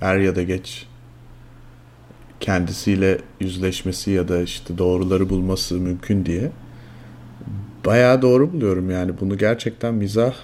er 0.00 0.18
ya 0.18 0.36
da 0.36 0.42
geç 0.42 0.86
kendisiyle 2.40 3.18
yüzleşmesi 3.40 4.10
ya 4.10 4.28
da 4.28 4.42
işte 4.42 4.78
doğruları 4.78 5.30
bulması 5.30 5.74
mümkün 5.74 6.26
diye. 6.26 6.50
Bayağı 7.86 8.22
doğru 8.22 8.52
buluyorum 8.52 8.90
yani 8.90 9.12
bunu 9.20 9.38
gerçekten 9.38 9.94
mizah 9.94 10.34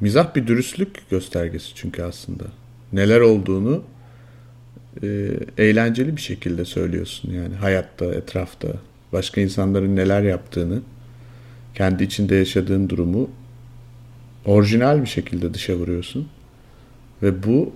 mizah 0.00 0.34
bir 0.34 0.46
dürüstlük 0.46 1.10
göstergesi 1.10 1.74
çünkü 1.74 2.02
aslında. 2.02 2.44
Neler 2.92 3.20
olduğunu 3.20 3.82
e, 5.02 5.30
eğlenceli 5.58 6.16
bir 6.16 6.20
şekilde 6.20 6.64
söylüyorsun 6.64 7.32
yani 7.32 7.54
hayatta, 7.54 8.14
etrafta, 8.14 8.68
başka 9.12 9.40
insanların 9.40 9.96
neler 9.96 10.22
yaptığını, 10.22 10.80
kendi 11.74 12.04
içinde 12.04 12.34
yaşadığın 12.34 12.88
durumu 12.88 13.30
orijinal 14.44 15.02
bir 15.02 15.06
şekilde 15.06 15.54
dışa 15.54 15.74
vuruyorsun. 15.74 16.28
Ve 17.22 17.42
bu 17.42 17.72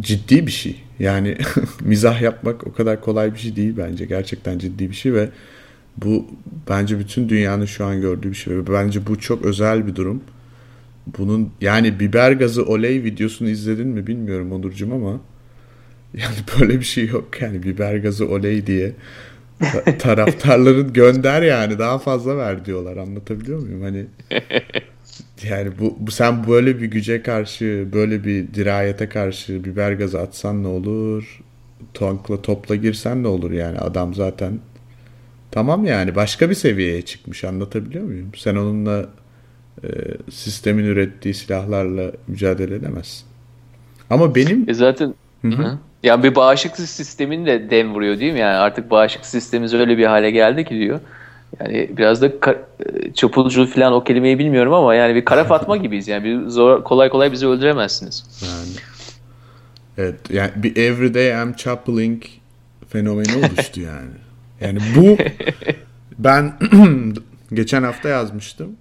ciddi 0.00 0.46
bir 0.46 0.52
şey. 0.52 0.82
Yani 0.98 1.38
mizah 1.80 2.22
yapmak 2.22 2.66
o 2.66 2.72
kadar 2.72 3.00
kolay 3.00 3.34
bir 3.34 3.38
şey 3.38 3.56
değil 3.56 3.74
bence. 3.76 4.04
Gerçekten 4.04 4.58
ciddi 4.58 4.90
bir 4.90 4.94
şey 4.94 5.14
ve 5.14 5.28
bu 5.96 6.26
bence 6.68 6.98
bütün 6.98 7.28
dünyanın 7.28 7.64
şu 7.64 7.84
an 7.84 8.00
gördüğü 8.00 8.30
bir 8.30 8.36
şey. 8.36 8.56
Ve 8.56 8.72
bence 8.72 9.06
bu 9.06 9.18
çok 9.18 9.44
özel 9.44 9.86
bir 9.86 9.96
durum. 9.96 10.22
bunun 11.18 11.50
yani 11.60 12.00
biber 12.00 12.32
gazı 12.32 12.64
oley 12.64 13.04
videosunu 13.04 13.48
izledin 13.48 13.88
mi 13.88 14.06
bilmiyorum 14.06 14.52
Onurcuğum 14.52 14.92
ama 14.94 15.10
yani 16.14 16.34
böyle 16.60 16.80
bir 16.80 16.84
şey 16.84 17.06
yok 17.06 17.42
yani 17.42 17.62
biber 17.62 17.96
gazı 17.96 18.28
oley 18.28 18.66
diye 18.66 18.92
taraftarların 19.98 20.92
gönder 20.92 21.42
yani 21.42 21.78
daha 21.78 21.98
fazla 21.98 22.36
ver 22.36 22.64
diyorlar 22.64 22.96
anlatabiliyor 22.96 23.58
muyum 23.62 23.82
hani 23.82 24.06
yani 25.50 25.70
bu, 25.78 25.96
bu 25.98 26.10
sen 26.10 26.46
böyle 26.48 26.80
bir 26.80 26.86
güce 26.86 27.22
karşı 27.22 27.88
böyle 27.92 28.24
bir 28.24 28.54
dirayete 28.54 29.08
karşı 29.08 29.64
biber 29.64 29.92
gazı 29.92 30.20
atsan 30.20 30.62
ne 30.62 30.66
olur 30.66 31.40
tankla 31.94 32.42
topla 32.42 32.76
girsen 32.76 33.22
ne 33.22 33.28
olur 33.28 33.50
yani 33.50 33.78
adam 33.78 34.14
zaten 34.14 34.58
tamam 35.50 35.84
yani 35.84 36.14
başka 36.16 36.50
bir 36.50 36.54
seviyeye 36.54 37.02
çıkmış 37.02 37.44
anlatabiliyor 37.44 38.04
muyum 38.04 38.30
sen 38.36 38.56
onunla 38.56 39.06
e, 39.84 39.88
sistemin 40.30 40.84
ürettiği 40.84 41.34
silahlarla 41.34 42.12
mücadele 42.26 42.74
edemezsin 42.74 43.24
ama 44.10 44.34
benim 44.34 44.70
e 44.70 44.74
zaten 44.74 45.14
hı 45.42 45.48
hı. 45.48 45.78
Yani 46.02 46.22
bir 46.22 46.34
bağışıklık 46.34 46.88
sistemin 46.88 47.46
de 47.46 47.70
dem 47.70 47.94
vuruyor 47.94 48.18
değil 48.18 48.32
mi? 48.32 48.38
Yani 48.38 48.56
artık 48.56 48.90
bağışıklık 48.90 49.26
sistemimiz 49.26 49.74
öyle 49.74 49.98
bir 49.98 50.06
hale 50.06 50.30
geldi 50.30 50.64
ki 50.64 50.74
diyor. 50.74 51.00
Yani 51.60 51.90
biraz 51.96 52.22
da 52.22 52.26
e, 52.26 53.12
çapulcu 53.14 53.66
falan 53.66 53.92
o 53.92 54.04
kelimeyi 54.04 54.38
bilmiyorum 54.38 54.74
ama 54.74 54.94
yani 54.94 55.14
bir 55.14 55.24
kara 55.24 55.44
fatma 55.44 55.76
gibiyiz. 55.82 56.08
Yani 56.08 56.24
bir 56.24 56.48
zor, 56.48 56.84
kolay 56.84 57.08
kolay 57.08 57.32
bizi 57.32 57.46
öldüremezsiniz. 57.46 58.24
Yani 58.42 58.70
evet 59.98 60.30
yani 60.30 60.50
bir 60.56 60.76
everyday 60.76 61.34
am 61.34 61.52
chapeling 61.52 62.22
fenomeni 62.88 63.36
oluştu 63.36 63.80
yani. 63.90 64.10
Yani 64.60 64.78
bu 64.96 65.16
ben 66.18 66.52
geçen 67.52 67.82
hafta 67.82 68.08
yazmıştım. 68.08 68.76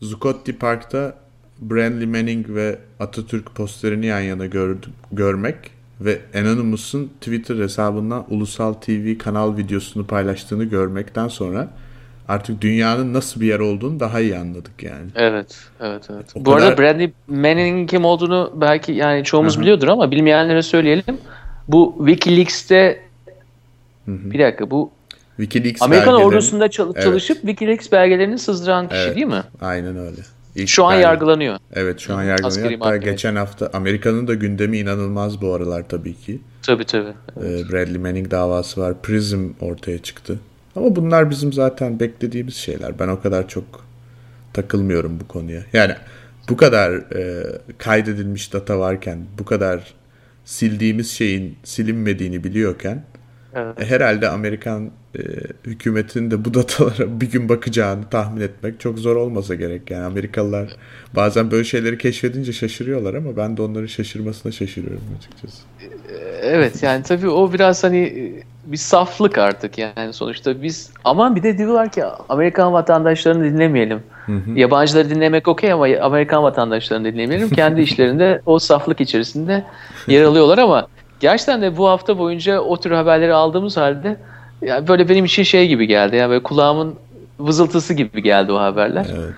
Zuccotti 0.00 0.58
Park'ta 0.58 1.14
Brandley 1.60 2.06
Manning 2.06 2.48
ve 2.48 2.78
Atatürk 3.00 3.54
posterini 3.54 4.06
yan 4.06 4.20
yana 4.20 4.46
gördüm, 4.46 4.92
görmek 5.12 5.56
ve 6.00 6.20
Anonymous'un 6.34 7.10
Twitter 7.20 7.58
hesabından 7.58 8.24
Ulusal 8.30 8.72
TV 8.72 9.18
kanal 9.18 9.56
videosunu 9.56 10.06
paylaştığını 10.06 10.64
görmekten 10.64 11.28
sonra 11.28 11.70
artık 12.28 12.60
dünyanın 12.60 13.14
nasıl 13.14 13.40
bir 13.40 13.46
yer 13.46 13.58
olduğunu 13.58 14.00
daha 14.00 14.20
iyi 14.20 14.36
anladık 14.36 14.82
yani. 14.82 15.06
Evet, 15.14 15.56
evet, 15.80 16.02
evet. 16.14 16.26
O 16.34 16.44
Bu 16.44 16.54
kadar... 16.54 16.66
arada 16.66 16.82
Bradley 16.82 17.12
Manning'in 17.28 17.86
kim 17.86 18.04
olduğunu 18.04 18.52
belki 18.56 18.92
yani 18.92 19.24
çoğumuz 19.24 19.54
Aha. 19.54 19.62
biliyordur 19.62 19.88
ama 19.88 20.10
bilmeyenlere 20.10 20.62
söyleyelim. 20.62 21.18
Bu 21.68 21.94
WikiLeaks'te 21.98 23.00
Hı-hı. 24.04 24.30
bir 24.30 24.38
dakika 24.38 24.70
bu 24.70 24.90
WikiLeaks 25.36 25.82
Amerikan 25.82 26.14
ordusunda 26.14 26.70
çalış- 26.70 26.92
evet. 26.96 27.04
çalışıp 27.04 27.36
WikiLeaks 27.40 27.92
belgelerini 27.92 28.38
sızdıran 28.38 28.88
kişi 28.88 29.00
evet, 29.00 29.16
değil 29.16 29.26
mi? 29.26 29.42
Aynen 29.60 29.96
öyle. 29.96 30.20
İlk 30.56 30.68
şu 30.68 30.84
an 30.84 30.94
yargılanıyor. 30.94 31.58
Evet 31.72 32.00
şu 32.00 32.14
an 32.14 32.22
yargılanıyor. 32.22 32.78
Hatta 32.80 32.96
geçen 32.96 33.36
hafta 33.36 33.70
Amerika'nın 33.72 34.26
da 34.26 34.34
gündemi 34.34 34.78
inanılmaz 34.78 35.40
bu 35.40 35.54
aralar 35.54 35.88
tabii 35.88 36.14
ki. 36.14 36.40
Tabii 36.62 36.84
tabii. 36.84 37.08
Ee, 37.08 37.40
evet. 37.40 37.72
Bradley 37.72 37.98
Manning 37.98 38.30
davası 38.30 38.80
var. 38.80 38.94
Prism 39.02 39.50
ortaya 39.60 39.98
çıktı. 39.98 40.38
Ama 40.76 40.96
bunlar 40.96 41.30
bizim 41.30 41.52
zaten 41.52 42.00
beklediğimiz 42.00 42.54
şeyler. 42.54 42.98
Ben 42.98 43.08
o 43.08 43.20
kadar 43.20 43.48
çok 43.48 43.64
takılmıyorum 44.52 45.20
bu 45.20 45.28
konuya. 45.28 45.62
Yani 45.72 45.94
bu 46.48 46.56
kadar 46.56 46.92
e, 46.92 47.44
kaydedilmiş 47.78 48.52
data 48.52 48.78
varken, 48.78 49.18
bu 49.38 49.44
kadar 49.44 49.94
sildiğimiz 50.44 51.10
şeyin 51.10 51.56
silinmediğini 51.64 52.44
biliyorken 52.44 53.04
evet. 53.54 53.80
e, 53.80 53.86
herhalde 53.86 54.28
Amerikan 54.28 54.90
e, 55.18 55.20
hükümetin 55.64 56.30
de 56.30 56.44
bu 56.44 56.54
datalara 56.54 57.20
bir 57.20 57.30
gün 57.30 57.48
bakacağını 57.48 58.08
tahmin 58.10 58.40
etmek 58.40 58.80
çok 58.80 58.98
zor 58.98 59.16
olmasa 59.16 59.54
gerek. 59.54 59.90
Yani 59.90 60.04
Amerikalılar 60.04 60.76
bazen 61.16 61.50
böyle 61.50 61.64
şeyleri 61.64 61.98
keşfedince 61.98 62.52
şaşırıyorlar 62.52 63.14
ama 63.14 63.36
ben 63.36 63.56
de 63.56 63.62
onların 63.62 63.86
şaşırmasına 63.86 64.52
şaşırıyorum 64.52 65.04
açıkçası. 65.18 65.62
Evet 66.42 66.82
yani 66.82 67.02
tabii 67.02 67.28
o 67.28 67.52
biraz 67.52 67.84
hani 67.84 68.32
bir 68.64 68.76
saflık 68.76 69.38
artık 69.38 69.78
yani 69.78 70.12
sonuçta 70.12 70.62
biz 70.62 70.90
ama 71.04 71.36
bir 71.36 71.42
de 71.42 71.58
diyorlar 71.58 71.92
ki 71.92 72.04
Amerikan 72.28 72.72
vatandaşlarını 72.72 73.44
dinlemeyelim. 73.44 74.02
Hı 74.26 74.32
hı. 74.32 74.50
Yabancıları 74.54 75.10
dinlemek 75.10 75.48
okey 75.48 75.72
ama 75.72 75.86
Amerikan 76.02 76.42
vatandaşlarını 76.42 77.12
dinlemeyelim. 77.12 77.50
Kendi 77.50 77.80
işlerinde 77.82 78.42
o 78.46 78.58
saflık 78.58 79.00
içerisinde 79.00 79.64
yer 80.06 80.24
alıyorlar 80.24 80.58
ama 80.58 80.86
gerçekten 81.20 81.62
de 81.62 81.76
bu 81.76 81.88
hafta 81.88 82.18
boyunca 82.18 82.60
o 82.60 82.80
tür 82.80 82.90
haberleri 82.90 83.34
aldığımız 83.34 83.76
halde 83.76 84.16
yani 84.62 84.88
böyle 84.88 85.08
benim 85.08 85.24
için 85.24 85.42
şey 85.42 85.68
gibi 85.68 85.86
geldi. 85.86 86.16
Yani 86.16 86.30
böyle 86.30 86.42
kulağımın 86.42 86.94
vızıltısı 87.40 87.94
gibi 87.94 88.22
geldi 88.22 88.52
o 88.52 88.58
haberler. 88.58 89.06
Evet. 89.16 89.34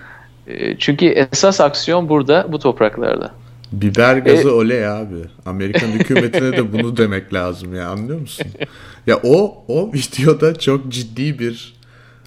E, 0.47 0.77
çünkü 0.77 1.05
esas 1.05 1.61
aksiyon 1.61 2.09
burada 2.09 2.45
bu 2.51 2.59
topraklarda. 2.59 3.31
Biber 3.71 4.17
gazı 4.17 4.47
e, 4.47 4.51
oley 4.51 4.87
abi. 4.87 5.15
Amerikan 5.45 5.87
hükümetine 5.87 6.51
de 6.51 6.73
bunu 6.73 6.97
demek 6.97 7.33
lazım 7.33 7.75
ya 7.75 7.89
anlıyor 7.89 8.19
musun? 8.19 8.45
Ya 9.07 9.19
o 9.23 9.63
o 9.67 9.93
videoda 9.93 10.59
çok 10.59 10.91
ciddi 10.91 11.39
bir 11.39 11.73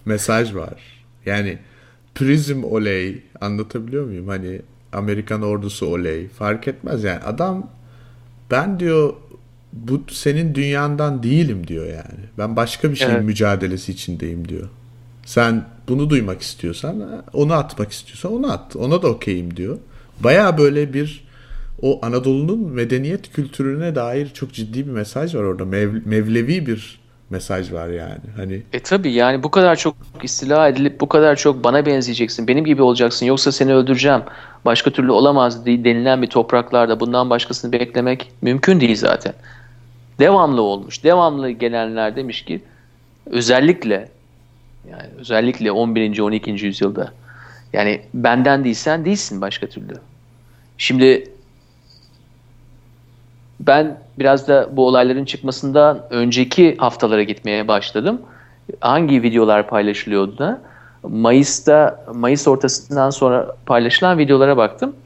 mesaj 0.04 0.54
var. 0.54 0.74
Yani 1.26 1.58
prizm 2.14 2.64
oley 2.64 3.22
anlatabiliyor 3.40 4.04
muyum? 4.04 4.28
Hani 4.28 4.60
Amerikan 4.92 5.42
ordusu 5.42 5.86
oley 5.86 6.28
fark 6.28 6.68
etmez 6.68 7.04
yani 7.04 7.20
adam 7.20 7.70
ben 8.50 8.80
diyor 8.80 9.12
bu 9.72 10.02
senin 10.10 10.54
dünyandan 10.54 11.22
değilim 11.22 11.66
diyor 11.66 11.86
yani. 11.86 12.24
Ben 12.38 12.56
başka 12.56 12.90
bir 12.90 12.96
şeyin 12.96 13.12
evet. 13.12 13.24
mücadelesi 13.24 13.92
içindeyim 13.92 14.48
diyor. 14.48 14.68
Sen 15.24 15.64
bunu 15.88 16.10
duymak 16.10 16.42
istiyorsan 16.42 17.24
onu 17.32 17.52
atmak 17.54 17.92
istiyorsan 17.92 18.32
onu 18.32 18.52
at. 18.52 18.76
Ona 18.76 19.02
da 19.02 19.08
okeyim 19.08 19.56
diyor. 19.56 19.78
Baya 20.20 20.58
böyle 20.58 20.92
bir 20.92 21.27
o 21.82 21.98
Anadolu'nun 22.02 22.58
medeniyet 22.58 23.32
kültürüne 23.32 23.94
dair 23.94 24.28
çok 24.34 24.52
ciddi 24.52 24.86
bir 24.86 24.92
mesaj 24.92 25.34
var 25.34 25.42
orada. 25.42 25.64
Mev, 25.64 25.90
mevlevi 26.04 26.66
bir 26.66 27.00
mesaj 27.30 27.72
var 27.72 27.88
yani. 27.88 28.20
Hani 28.36 28.62
E 28.72 28.80
tabi 28.80 29.12
yani 29.12 29.42
bu 29.42 29.50
kadar 29.50 29.76
çok 29.76 29.96
istila 30.22 30.68
edilip 30.68 31.00
bu 31.00 31.08
kadar 31.08 31.36
çok 31.36 31.64
bana 31.64 31.86
benzeyeceksin, 31.86 32.48
benim 32.48 32.64
gibi 32.64 32.82
olacaksın 32.82 33.26
yoksa 33.26 33.52
seni 33.52 33.74
öldüreceğim. 33.74 34.20
Başka 34.64 34.90
türlü 34.90 35.12
olamaz 35.12 35.66
denilen 35.66 36.22
bir 36.22 36.26
topraklarda 36.26 37.00
bundan 37.00 37.30
başkasını 37.30 37.72
beklemek 37.72 38.32
mümkün 38.42 38.80
değil 38.80 38.96
zaten 38.96 39.32
devamlı 40.18 40.62
olmuş. 40.62 41.04
Devamlı 41.04 41.50
gelenler 41.50 42.16
demiş 42.16 42.42
ki 42.44 42.60
özellikle 43.26 44.08
yani 44.90 45.08
özellikle 45.18 45.72
11. 45.72 46.18
12. 46.18 46.50
yüzyılda 46.50 47.12
yani 47.72 48.00
benden 48.14 48.64
değilsen 48.64 49.04
değilsin 49.04 49.40
başka 49.40 49.66
türlü. 49.66 49.94
Şimdi 50.78 51.24
ben 53.60 53.98
biraz 54.18 54.48
da 54.48 54.68
bu 54.72 54.86
olayların 54.86 55.24
çıkmasından 55.24 56.02
önceki 56.10 56.76
haftalara 56.76 57.22
gitmeye 57.22 57.68
başladım. 57.68 58.20
Hangi 58.80 59.22
videolar 59.22 59.66
paylaşılıyordu 59.66 60.38
da 60.38 60.60
Mayıs'ta 61.02 62.04
Mayıs 62.14 62.48
ortasından 62.48 63.10
sonra 63.10 63.56
paylaşılan 63.66 64.18
videolara 64.18 64.56
baktım. 64.56 64.96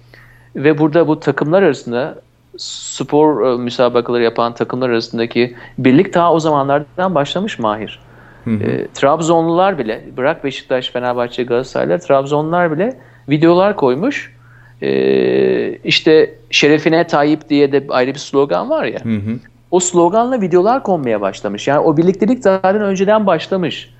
Ve 0.56 0.78
burada 0.78 1.08
bu 1.08 1.20
takımlar 1.20 1.62
arasında 1.62 2.18
spor 2.56 3.46
e, 3.46 3.56
müsabakaları 3.56 4.22
yapan 4.22 4.54
takımlar 4.54 4.90
arasındaki 4.90 5.56
birlik 5.78 6.12
ta 6.12 6.32
o 6.32 6.40
zamanlardan 6.40 7.14
başlamış 7.14 7.58
Mahir. 7.58 8.00
E, 8.46 8.88
Trabzonlular 8.94 9.78
bile, 9.78 10.04
bırak 10.16 10.44
Beşiktaş, 10.44 10.90
Fenerbahçe, 10.90 11.42
Galatasaraylar, 11.42 11.98
Trabzonlular 11.98 12.72
bile 12.72 13.00
videolar 13.28 13.76
koymuş. 13.76 14.34
E, 14.82 15.78
işte 15.84 16.34
şerefine 16.50 17.06
Tayyip 17.06 17.48
diye 17.48 17.72
de 17.72 17.84
ayrı 17.88 18.14
bir 18.14 18.18
slogan 18.18 18.70
var 18.70 18.84
ya. 18.84 19.04
Hı 19.04 19.08
hı. 19.08 19.38
O 19.70 19.80
sloganla 19.80 20.40
videolar 20.40 20.82
konmaya 20.82 21.20
başlamış. 21.20 21.68
Yani 21.68 21.78
o 21.78 21.96
birliktelik 21.96 22.42
zaten 22.42 22.82
önceden 22.82 23.26
başlamış. 23.26 23.90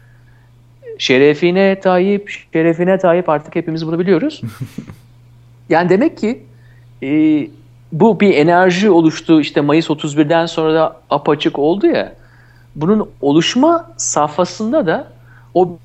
Şerefine 0.99 1.81
Tayyip, 1.81 2.31
şerefine 2.53 2.99
Tayyip 2.99 3.29
artık 3.29 3.57
hepimiz 3.57 3.87
bunu 3.87 3.99
biliyoruz. 3.99 4.40
yani 5.68 5.88
demek 5.88 6.18
ki 6.18 6.42
e, 7.03 7.09
bu 7.92 8.21
bir 8.21 8.35
enerji 8.35 8.90
oluştu 8.90 9.40
işte 9.40 9.61
Mayıs 9.61 9.90
31'den 9.90 10.47
sonra 10.47 10.75
da 10.75 10.97
apaçık 11.11 11.59
oldu 11.59 11.87
ya. 11.87 12.12
Bunun 12.77 13.11
oluşma 13.21 13.90
safhasında 13.97 14.87
da 14.87 15.09
o 15.55 15.79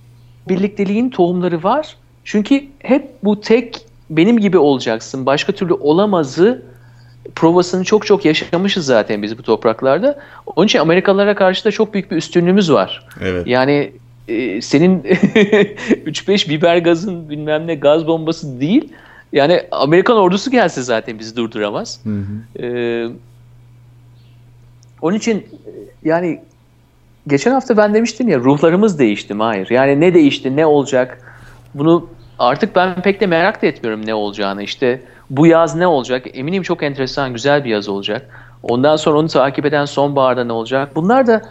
birlikteliğin 0.50 1.10
tohumları 1.10 1.64
var. 1.64 1.96
Çünkü 2.24 2.64
hep 2.80 3.10
bu 3.24 3.42
tek 3.42 3.87
benim 4.10 4.40
gibi 4.40 4.58
olacaksın, 4.58 5.26
başka 5.26 5.54
türlü 5.54 5.74
olamazı 5.74 6.62
provasını 7.36 7.84
çok 7.84 8.06
çok 8.06 8.26
yaşamışız 8.26 8.86
zaten 8.86 9.24
biz 9.24 9.38
bu 9.38 9.44
topraklarda. 9.44 10.20
Onun 10.56 10.66
için 10.66 10.80
Amerikalılara 10.80 11.36
karşı 11.36 11.66
da 11.66 11.72
çok 11.72 11.94
büyük 11.94 12.12
bir 12.12 12.16
üstünlüğümüz 12.16 12.72
var. 12.72 13.08
Evet. 13.22 13.48
Yani 13.48 13.92
e, 14.28 14.62
senin 14.62 15.02
3-5 15.04 16.50
biber 16.50 16.78
gazın 16.78 17.30
bilmem 17.30 17.68
ne 17.68 17.76
gaz 17.76 18.08
bombası 18.08 18.60
değil 18.62 18.94
yani 19.34 19.62
Amerikan 19.72 20.18
ordusu 20.18 20.52
gelse 20.52 20.82
zaten 20.82 21.20
bizi 21.20 21.36
durduramaz. 21.36 22.00
Hı 22.04 22.10
hı. 22.10 22.64
Ee, 22.64 23.08
onun 25.02 25.18
için 25.18 25.46
yani 26.04 26.42
geçen 27.28 27.52
hafta 27.52 27.78
ben 27.78 27.94
demiştim 27.94 28.28
ya 28.28 28.40
ruhlarımız 28.40 29.00
değişti 29.00 29.34
Mahir. 29.34 29.70
Yani 29.70 30.00
ne 30.00 30.14
değişti, 30.14 30.56
ne 30.56 30.66
olacak? 30.66 31.36
Bunu 31.74 32.10
artık 32.40 32.76
ben 32.76 33.02
pek 33.02 33.22
de 33.22 33.26
merak 33.28 33.62
da 33.62 33.68
etmiyorum 33.68 34.06
ne 34.06 34.14
olacağını. 34.14 34.64
İşte 34.64 35.02
bu 35.30 35.48
yaz 35.48 35.76
ne 35.76 35.88
olacak? 35.88 36.26
Eminim 36.34 36.64
çok 36.64 36.84
enteresan, 36.84 37.34
güzel 37.34 37.66
bir 37.66 37.70
yaz 37.70 37.90
olacak. 37.90 38.30
Ondan 38.64 38.96
sonra 38.96 39.20
onu 39.20 39.28
takip 39.28 39.66
eden 39.66 39.86
sonbaharda 39.86 40.44
ne 40.44 40.52
olacak? 40.52 40.96
Bunlar 40.96 41.28
da 41.28 41.42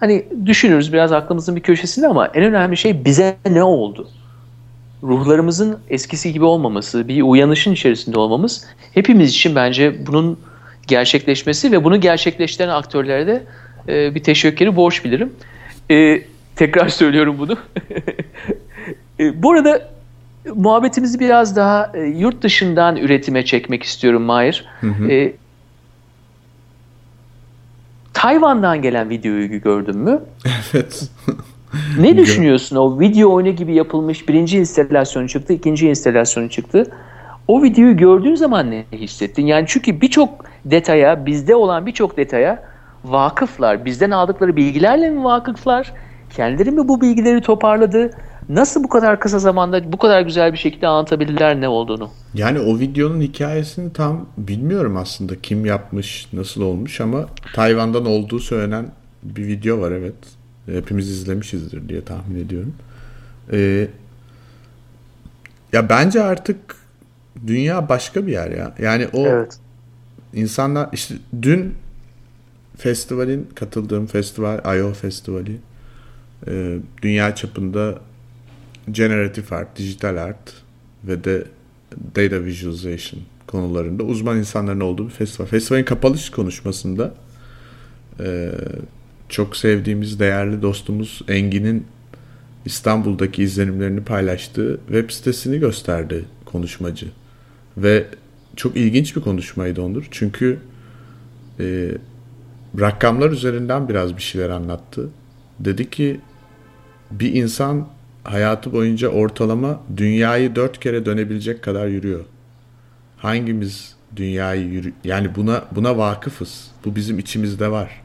hani 0.00 0.26
düşünürüz 0.46 0.92
biraz 0.92 1.12
aklımızın 1.12 1.56
bir 1.56 1.60
köşesinde 1.60 2.06
ama 2.06 2.26
en 2.26 2.44
önemli 2.44 2.76
şey 2.76 3.04
bize 3.04 3.36
ne 3.50 3.62
oldu? 3.62 4.08
Ruhlarımızın 5.02 5.78
eskisi 5.90 6.32
gibi 6.32 6.44
olmaması, 6.44 7.08
bir 7.08 7.22
uyanışın 7.22 7.72
içerisinde 7.72 8.18
olmamız 8.18 8.66
hepimiz 8.94 9.30
için 9.30 9.56
bence 9.56 10.06
bunun 10.06 10.38
gerçekleşmesi 10.86 11.72
ve 11.72 11.84
bunu 11.84 12.00
gerçekleştiren 12.00 12.68
aktörlere 12.68 13.26
de 13.26 13.42
e, 13.88 14.14
bir 14.14 14.22
teşekkürü 14.22 14.76
borç 14.76 15.04
bilirim. 15.04 15.32
E, 15.90 16.22
tekrar 16.56 16.88
söylüyorum 17.00 17.36
bunu. 17.38 17.56
e, 19.20 19.42
bu 19.42 19.52
arada 19.52 19.88
muhabbetimizi 20.54 21.20
biraz 21.20 21.56
daha 21.56 21.92
e, 21.94 22.00
yurt 22.00 22.42
dışından 22.42 22.96
üretime 22.96 23.44
çekmek 23.44 23.82
istiyorum 23.82 24.22
Mahir. 24.22 24.64
Hı 24.80 24.86
hı. 24.86 25.10
E, 25.10 25.32
Tayvan'dan 28.14 28.82
gelen 28.82 29.10
videoyu 29.10 29.60
gördün 29.60 29.98
mü? 29.98 30.20
Evet. 30.74 31.10
ne 31.98 32.16
düşünüyorsun? 32.16 32.76
O 32.76 33.00
video 33.00 33.32
oyunu 33.32 33.56
gibi 33.56 33.74
yapılmış 33.74 34.28
birinci 34.28 34.58
instalasyonu 34.58 35.28
çıktı, 35.28 35.52
ikinci 35.52 35.88
instalasyonu 35.88 36.50
çıktı. 36.50 36.92
O 37.48 37.62
videoyu 37.62 37.96
gördüğün 37.96 38.34
zaman 38.34 38.70
ne 38.70 38.84
hissettin? 38.92 39.46
Yani 39.46 39.64
çünkü 39.68 40.00
birçok 40.00 40.44
detaya, 40.64 41.26
bizde 41.26 41.54
olan 41.54 41.86
birçok 41.86 42.16
detaya 42.16 42.62
vakıflar. 43.04 43.84
Bizden 43.84 44.10
aldıkları 44.10 44.56
bilgilerle 44.56 45.10
mi 45.10 45.24
vakıflar? 45.24 45.92
Kendileri 46.36 46.70
mi 46.70 46.88
bu 46.88 47.00
bilgileri 47.00 47.40
toparladı? 47.40 48.10
Nasıl 48.48 48.84
bu 48.84 48.88
kadar 48.88 49.20
kısa 49.20 49.38
zamanda 49.38 49.92
bu 49.92 49.96
kadar 49.96 50.20
güzel 50.20 50.52
bir 50.52 50.58
şekilde 50.58 50.86
anlatabilirler 50.86 51.60
ne 51.60 51.68
olduğunu? 51.68 52.10
Yani 52.34 52.60
o 52.60 52.78
videonun 52.78 53.20
hikayesini 53.20 53.92
tam 53.92 54.26
bilmiyorum 54.38 54.96
aslında 54.96 55.40
kim 55.42 55.66
yapmış, 55.66 56.28
nasıl 56.32 56.62
olmuş 56.62 57.00
ama 57.00 57.26
Tayvan'dan 57.54 58.06
olduğu 58.06 58.40
söylenen 58.40 58.86
bir 59.22 59.46
video 59.46 59.80
var 59.80 59.92
evet. 59.92 60.14
Hepimiz 60.66 61.10
izlemişizdir 61.10 61.88
diye 61.88 62.04
tahmin 62.04 62.44
ediyorum. 62.44 62.74
Ee, 63.52 63.88
ya 65.72 65.88
bence 65.88 66.22
artık 66.22 66.58
dünya 67.46 67.88
başka 67.88 68.26
bir 68.26 68.32
yer 68.32 68.50
ya. 68.50 68.74
Yani 68.78 69.08
o 69.12 69.26
evet. 69.26 69.58
insanlar 70.34 70.88
işte 70.92 71.14
dün 71.42 71.74
festivalin 72.76 73.48
katıldığım 73.54 74.06
festival 74.06 74.78
I.O. 74.78 74.92
Festivali 74.92 75.56
e, 76.46 76.76
dünya 77.02 77.34
çapında 77.34 77.98
generative 78.90 79.56
art, 79.56 79.76
dijital 79.76 80.16
art 80.16 80.52
ve 81.04 81.24
de 81.24 81.44
data 82.16 82.44
visualization 82.44 83.22
konularında 83.46 84.02
uzman 84.02 84.38
insanların 84.38 84.80
olduğu 84.80 85.06
bir 85.06 85.12
festival. 85.12 85.46
Festivalin 85.46 85.84
kapanış 85.84 86.30
konuşmasında 86.30 87.14
e, 88.20 88.50
çok 89.28 89.56
sevdiğimiz 89.56 90.20
değerli 90.20 90.62
dostumuz 90.62 91.22
Engin'in 91.28 91.86
İstanbul'daki 92.64 93.42
izlenimlerini 93.42 94.04
paylaştığı 94.04 94.80
web 94.86 95.10
sitesini 95.10 95.58
gösterdi 95.58 96.24
konuşmacı. 96.44 97.06
Ve 97.76 98.06
çok 98.56 98.76
ilginç 98.76 99.16
bir 99.16 99.20
konuşmaydı 99.20 99.82
Onur. 99.82 100.08
Çünkü 100.10 100.58
e, 101.60 101.90
rakamlar 102.80 103.30
üzerinden 103.30 103.88
biraz 103.88 104.16
bir 104.16 104.22
şeyler 104.22 104.50
anlattı. 104.50 105.08
Dedi 105.60 105.90
ki 105.90 106.20
bir 107.10 107.34
insan 107.34 107.88
hayatı 108.24 108.72
boyunca 108.72 109.08
ortalama 109.08 109.80
dünyayı 109.96 110.54
dört 110.56 110.80
kere 110.80 111.06
dönebilecek 111.06 111.62
kadar 111.62 111.86
yürüyor. 111.86 112.24
Hangimiz 113.16 113.96
dünyayı 114.16 114.66
yürü 114.66 114.92
yani 115.04 115.34
buna 115.34 115.64
buna 115.72 115.98
vakıfız. 115.98 116.70
Bu 116.84 116.96
bizim 116.96 117.18
içimizde 117.18 117.70
var. 117.70 118.02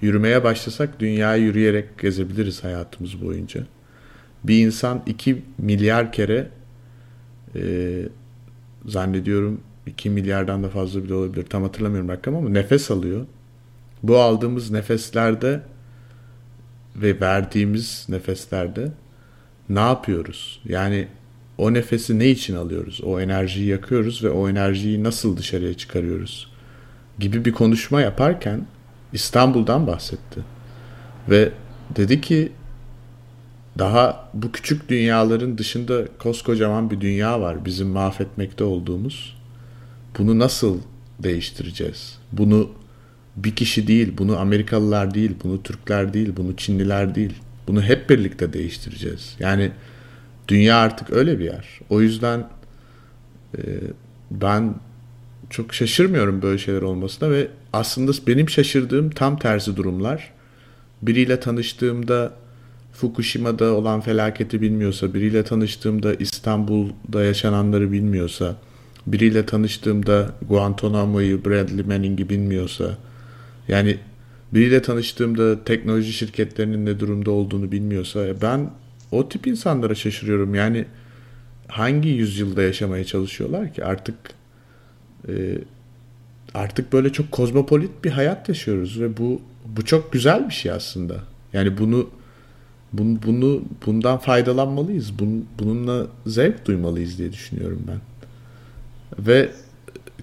Yürümeye 0.00 0.44
başlasak 0.44 1.00
dünyayı 1.00 1.42
yürüyerek 1.42 1.98
gezebiliriz 1.98 2.64
hayatımız 2.64 3.22
boyunca. 3.22 3.66
Bir 4.44 4.66
insan 4.66 5.02
iki 5.06 5.42
milyar 5.58 6.12
kere 6.12 6.48
e, 7.56 7.62
zannediyorum 8.86 9.60
2 9.86 10.10
milyardan 10.10 10.62
da 10.62 10.68
fazla 10.68 11.04
bile 11.04 11.14
olabilir. 11.14 11.44
Tam 11.44 11.62
hatırlamıyorum 11.62 12.08
rakam 12.08 12.36
ama 12.36 12.48
nefes 12.48 12.90
alıyor. 12.90 13.26
Bu 14.02 14.18
aldığımız 14.18 14.70
nefeslerde 14.70 15.62
ve 16.96 17.20
verdiğimiz 17.20 18.06
nefeslerde 18.08 18.92
ne 19.70 19.80
yapıyoruz? 19.80 20.60
Yani 20.68 21.08
o 21.58 21.74
nefesi 21.74 22.18
ne 22.18 22.28
için 22.28 22.56
alıyoruz? 22.56 23.00
O 23.04 23.20
enerjiyi 23.20 23.66
yakıyoruz 23.66 24.24
ve 24.24 24.30
o 24.30 24.48
enerjiyi 24.48 25.04
nasıl 25.04 25.36
dışarıya 25.36 25.74
çıkarıyoruz? 25.74 26.50
Gibi 27.18 27.44
bir 27.44 27.52
konuşma 27.52 28.00
yaparken 28.00 28.66
İstanbul'dan 29.12 29.86
bahsetti. 29.86 30.40
Ve 31.30 31.52
dedi 31.96 32.20
ki 32.20 32.52
daha 33.78 34.30
bu 34.34 34.52
küçük 34.52 34.88
dünyaların 34.88 35.58
dışında 35.58 36.04
koskocaman 36.18 36.90
bir 36.90 37.00
dünya 37.00 37.40
var 37.40 37.64
bizim 37.64 37.88
mahvetmekte 37.88 38.64
olduğumuz. 38.64 39.36
Bunu 40.18 40.38
nasıl 40.38 40.78
değiştireceğiz? 41.22 42.18
Bunu 42.32 42.70
bir 43.36 43.56
kişi 43.56 43.86
değil, 43.86 44.12
bunu 44.18 44.38
Amerikalılar 44.38 45.14
değil, 45.14 45.34
bunu 45.44 45.62
Türkler 45.62 46.14
değil, 46.14 46.32
bunu 46.36 46.56
Çinliler 46.56 47.14
değil. 47.14 47.34
Bunu 47.70 47.82
hep 47.82 48.10
birlikte 48.10 48.52
değiştireceğiz. 48.52 49.36
Yani 49.38 49.70
dünya 50.48 50.76
artık 50.76 51.12
öyle 51.12 51.38
bir 51.38 51.44
yer. 51.44 51.80
O 51.90 52.00
yüzden 52.00 52.48
e, 53.58 53.60
ben 54.30 54.74
çok 55.50 55.74
şaşırmıyorum 55.74 56.42
böyle 56.42 56.58
şeyler 56.58 56.82
olmasına 56.82 57.30
ve 57.30 57.48
aslında 57.72 58.12
benim 58.26 58.48
şaşırdığım 58.48 59.10
tam 59.10 59.38
tersi 59.38 59.76
durumlar. 59.76 60.32
Biriyle 61.02 61.40
tanıştığımda 61.40 62.32
Fukushima'da 62.92 63.74
olan 63.74 64.00
felaketi 64.00 64.60
bilmiyorsa, 64.60 65.14
biriyle 65.14 65.42
tanıştığımda 65.42 66.14
İstanbul'da 66.14 67.24
yaşananları 67.24 67.92
bilmiyorsa, 67.92 68.56
biriyle 69.06 69.46
tanıştığımda 69.46 70.30
Guantanamo'yu, 70.48 71.44
Bradley 71.44 71.84
Manning'i 71.84 72.28
bilmiyorsa, 72.28 72.98
yani 73.68 73.98
biriyle 74.54 74.82
tanıştığımda 74.82 75.64
teknoloji 75.64 76.12
şirketlerinin 76.12 76.86
ne 76.86 77.00
durumda 77.00 77.30
olduğunu 77.30 77.72
bilmiyorsa 77.72 78.26
ben 78.42 78.70
o 79.12 79.28
tip 79.28 79.46
insanlara 79.46 79.94
şaşırıyorum. 79.94 80.54
Yani 80.54 80.84
hangi 81.68 82.08
yüzyılda 82.08 82.62
yaşamaya 82.62 83.04
çalışıyorlar 83.04 83.74
ki 83.74 83.84
artık 83.84 84.14
e, 85.28 85.58
artık 86.54 86.92
böyle 86.92 87.12
çok 87.12 87.32
kozmopolit 87.32 88.04
bir 88.04 88.10
hayat 88.10 88.48
yaşıyoruz 88.48 89.00
ve 89.00 89.16
bu 89.16 89.40
bu 89.66 89.84
çok 89.84 90.12
güzel 90.12 90.48
bir 90.48 90.54
şey 90.54 90.72
aslında. 90.72 91.16
Yani 91.52 91.78
bunu 91.78 92.10
bunu, 92.92 93.18
bunu 93.26 93.62
bundan 93.86 94.18
faydalanmalıyız. 94.18 95.18
Bun, 95.18 95.46
bununla 95.58 96.06
zevk 96.26 96.66
duymalıyız 96.66 97.18
diye 97.18 97.32
düşünüyorum 97.32 97.82
ben. 97.88 98.00
Ve 99.26 99.50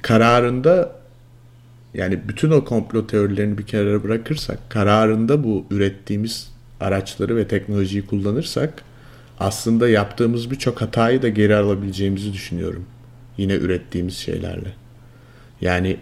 kararında 0.02 0.96
yani 1.98 2.20
bütün 2.28 2.52
o 2.52 2.66
komplo 2.66 3.08
teorilerini 3.08 3.58
bir 3.58 3.66
kenara 3.66 4.04
bırakırsak 4.04 4.70
kararında 4.70 5.44
bu 5.44 5.66
ürettiğimiz 5.72 6.52
araçları 6.80 7.36
ve 7.36 7.48
teknolojiyi 7.48 8.06
kullanırsak 8.06 8.84
aslında 9.40 9.90
yaptığımız 9.90 10.52
birçok 10.52 10.82
hatayı 10.82 11.22
da 11.22 11.30
geri 11.30 11.56
alabileceğimizi 11.56 12.34
düşünüyorum. 12.34 12.86
Yine 13.38 13.54
ürettiğimiz 13.54 14.18
şeylerle. 14.18 14.74
Yani 15.62 15.98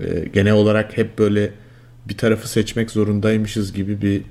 e, 0.00 0.24
genel 0.32 0.52
olarak 0.52 0.96
hep 0.96 1.18
böyle 1.18 1.50
bir 2.08 2.16
tarafı 2.16 2.48
seçmek 2.48 2.90
zorundaymışız 2.90 3.72
gibi 3.72 4.02
bir 4.02 4.22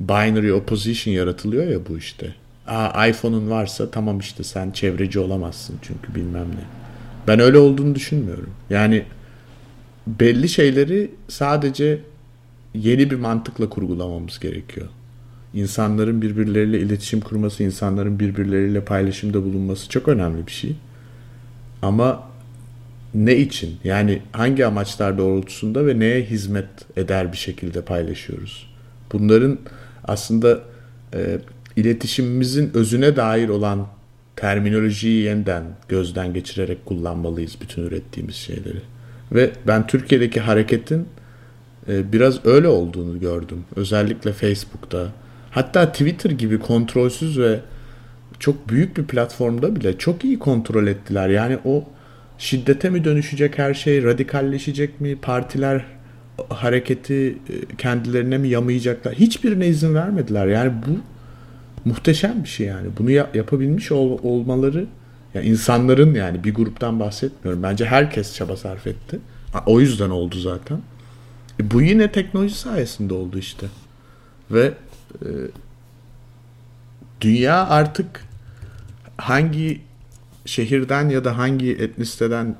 binary 0.00 0.52
opposition 0.52 1.14
yaratılıyor 1.14 1.66
ya 1.66 1.78
bu 1.88 1.98
işte. 1.98 2.34
Aa 2.66 3.06
iPhone'un 3.06 3.50
varsa 3.50 3.90
tamam 3.90 4.18
işte 4.18 4.44
sen 4.44 4.70
çevreci 4.70 5.18
olamazsın 5.18 5.76
çünkü 5.82 6.14
bilmem 6.14 6.48
ne. 6.48 6.64
Ben 7.28 7.40
öyle 7.40 7.58
olduğunu 7.58 7.94
düşünmüyorum. 7.94 8.50
Yani 8.70 9.04
belli 10.06 10.48
şeyleri 10.48 11.10
sadece 11.28 11.98
yeni 12.74 13.10
bir 13.10 13.16
mantıkla 13.16 13.68
kurgulamamız 13.68 14.38
gerekiyor. 14.38 14.86
İnsanların 15.54 16.22
birbirleriyle 16.22 16.80
iletişim 16.80 17.20
kurması, 17.20 17.62
insanların 17.62 18.20
birbirleriyle 18.20 18.84
paylaşımda 18.84 19.44
bulunması 19.44 19.88
çok 19.88 20.08
önemli 20.08 20.46
bir 20.46 20.52
şey. 20.52 20.76
Ama 21.82 22.22
ne 23.14 23.36
için? 23.36 23.76
Yani 23.84 24.22
hangi 24.32 24.66
amaçlar 24.66 25.18
doğrultusunda 25.18 25.86
ve 25.86 25.98
neye 25.98 26.22
hizmet 26.22 26.68
eder 26.96 27.32
bir 27.32 27.36
şekilde 27.36 27.80
paylaşıyoruz? 27.80 28.70
Bunların 29.12 29.58
aslında 30.04 30.60
e, 31.14 31.38
iletişimimizin 31.76 32.70
özüne 32.74 33.16
dair 33.16 33.48
olan 33.48 33.86
terminolojiyi 34.36 35.24
yeniden 35.24 35.64
gözden 35.88 36.34
geçirerek 36.34 36.86
kullanmalıyız 36.86 37.56
bütün 37.60 37.82
ürettiğimiz 37.82 38.34
şeyleri. 38.34 38.80
Ve 39.32 39.50
ben 39.66 39.86
Türkiye'deki 39.86 40.40
hareketin 40.40 41.08
e, 41.88 42.12
biraz 42.12 42.46
öyle 42.46 42.68
olduğunu 42.68 43.20
gördüm. 43.20 43.64
Özellikle 43.76 44.32
Facebook'ta. 44.32 45.06
Hatta 45.50 45.92
Twitter 45.92 46.30
gibi 46.30 46.58
kontrolsüz 46.58 47.38
ve 47.38 47.60
çok 48.38 48.68
büyük 48.68 48.96
bir 48.96 49.04
platformda 49.04 49.76
bile 49.76 49.98
çok 49.98 50.24
iyi 50.24 50.38
kontrol 50.38 50.86
ettiler. 50.86 51.28
Yani 51.28 51.58
o 51.64 51.84
şiddete 52.38 52.90
mi 52.90 53.04
dönüşecek 53.04 53.58
her 53.58 53.74
şey, 53.74 54.04
radikalleşecek 54.04 55.00
mi, 55.00 55.16
partiler 55.16 55.84
hareketi 56.48 57.14
e, 57.26 57.76
kendilerine 57.78 58.38
mi 58.38 58.48
yamayacaklar? 58.48 59.14
Hiçbirine 59.14 59.66
izin 59.68 59.94
vermediler. 59.94 60.46
Yani 60.46 60.72
bu 60.86 60.90
muhteşem 61.88 62.42
bir 62.44 62.48
şey 62.48 62.66
yani. 62.66 62.86
Bunu 62.98 63.10
ya- 63.10 63.30
yapabilmiş 63.34 63.92
ol- 63.92 64.18
olmaları 64.22 64.86
yani 65.36 65.48
insanların 65.48 66.14
yani 66.14 66.44
bir 66.44 66.54
gruptan 66.54 67.00
bahsetmiyorum. 67.00 67.62
Bence 67.62 67.84
herkes 67.84 68.34
çaba 68.34 68.56
sarf 68.56 68.86
etti. 68.86 69.20
O 69.66 69.80
yüzden 69.80 70.10
oldu 70.10 70.38
zaten. 70.38 70.80
E 71.60 71.70
bu 71.70 71.82
yine 71.82 72.12
teknoloji 72.12 72.54
sayesinde 72.54 73.14
oldu 73.14 73.38
işte. 73.38 73.66
Ve 74.50 74.74
e, 75.22 75.28
dünya 77.20 77.66
artık 77.66 78.24
hangi 79.16 79.80
şehirden 80.44 81.08
ya 81.08 81.24
da 81.24 81.38
hangi 81.38 81.72
etnisiteden 81.72 82.56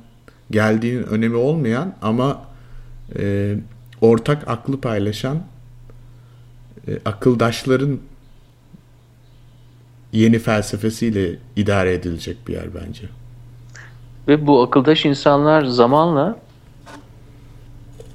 geldiğinin 0.51 1.03
önemi 1.03 1.37
olmayan 1.37 1.95
ama 2.03 2.45
e, 3.19 3.57
ortak 4.01 4.49
aklı 4.49 4.81
paylaşan 4.81 5.43
e, 6.89 6.99
akıldaşların 7.05 7.99
yeni 10.17 10.39
felsefesiyle 10.39 11.37
idare 11.57 11.95
edilecek 11.95 12.49
bir 12.49 12.53
yer 12.53 12.67
bence. 12.75 13.03
Ve 14.29 14.47
bu 14.47 14.63
akıldaş 14.63 15.05
insanlar 15.05 15.65
zamanla 15.65 16.37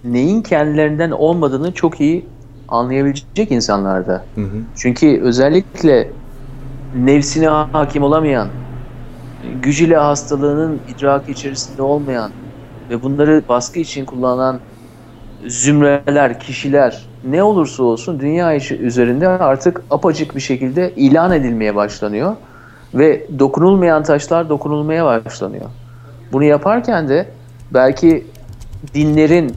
neyin 0.03 0.41
kendilerinden 0.41 1.11
olmadığını 1.11 1.71
çok 1.71 2.01
iyi 2.01 2.25
anlayabilecek 2.67 3.51
insanlarda. 3.51 4.25
Hı 4.35 4.41
hı. 4.41 4.57
Çünkü 4.75 5.21
özellikle 5.21 6.11
nefsine 6.95 7.47
hakim 7.47 8.03
olamayan, 8.03 8.47
gücüyle 9.61 9.97
hastalığının 9.97 10.79
idraki 10.95 11.31
içerisinde 11.31 11.81
olmayan 11.81 12.31
ve 12.89 13.03
bunları 13.03 13.43
baskı 13.49 13.79
için 13.79 14.05
kullanan 14.05 14.59
zümreler, 15.47 16.39
kişiler 16.39 17.05
ne 17.23 17.43
olursa 17.43 17.83
olsun 17.83 18.19
dünya 18.19 18.55
üzerinde 18.55 19.27
artık 19.27 19.83
apacık 19.91 20.35
bir 20.35 20.41
şekilde 20.41 20.93
ilan 20.95 21.31
edilmeye 21.31 21.75
başlanıyor 21.75 22.35
ve 22.93 23.27
dokunulmayan 23.39 24.03
taşlar 24.03 24.49
dokunulmaya 24.49 25.05
başlanıyor. 25.05 25.65
Bunu 26.31 26.43
yaparken 26.43 27.09
de 27.09 27.27
belki 27.73 28.27
dinlerin 28.93 29.55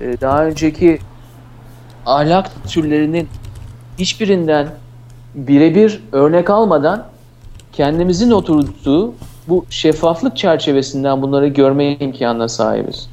e, 0.00 0.20
daha 0.20 0.44
önceki 0.44 0.98
ahlak 2.06 2.50
türlerinin 2.68 3.28
hiçbirinden 3.98 4.68
birebir 5.34 6.02
örnek 6.12 6.50
almadan 6.50 7.04
kendimizin 7.72 8.30
oturttuğu 8.30 9.14
bu 9.48 9.64
şeffaflık 9.70 10.36
çerçevesinden 10.36 11.22
bunları 11.22 11.48
görme 11.48 11.96
imkanına 11.96 12.48
sahibiz. 12.48 13.08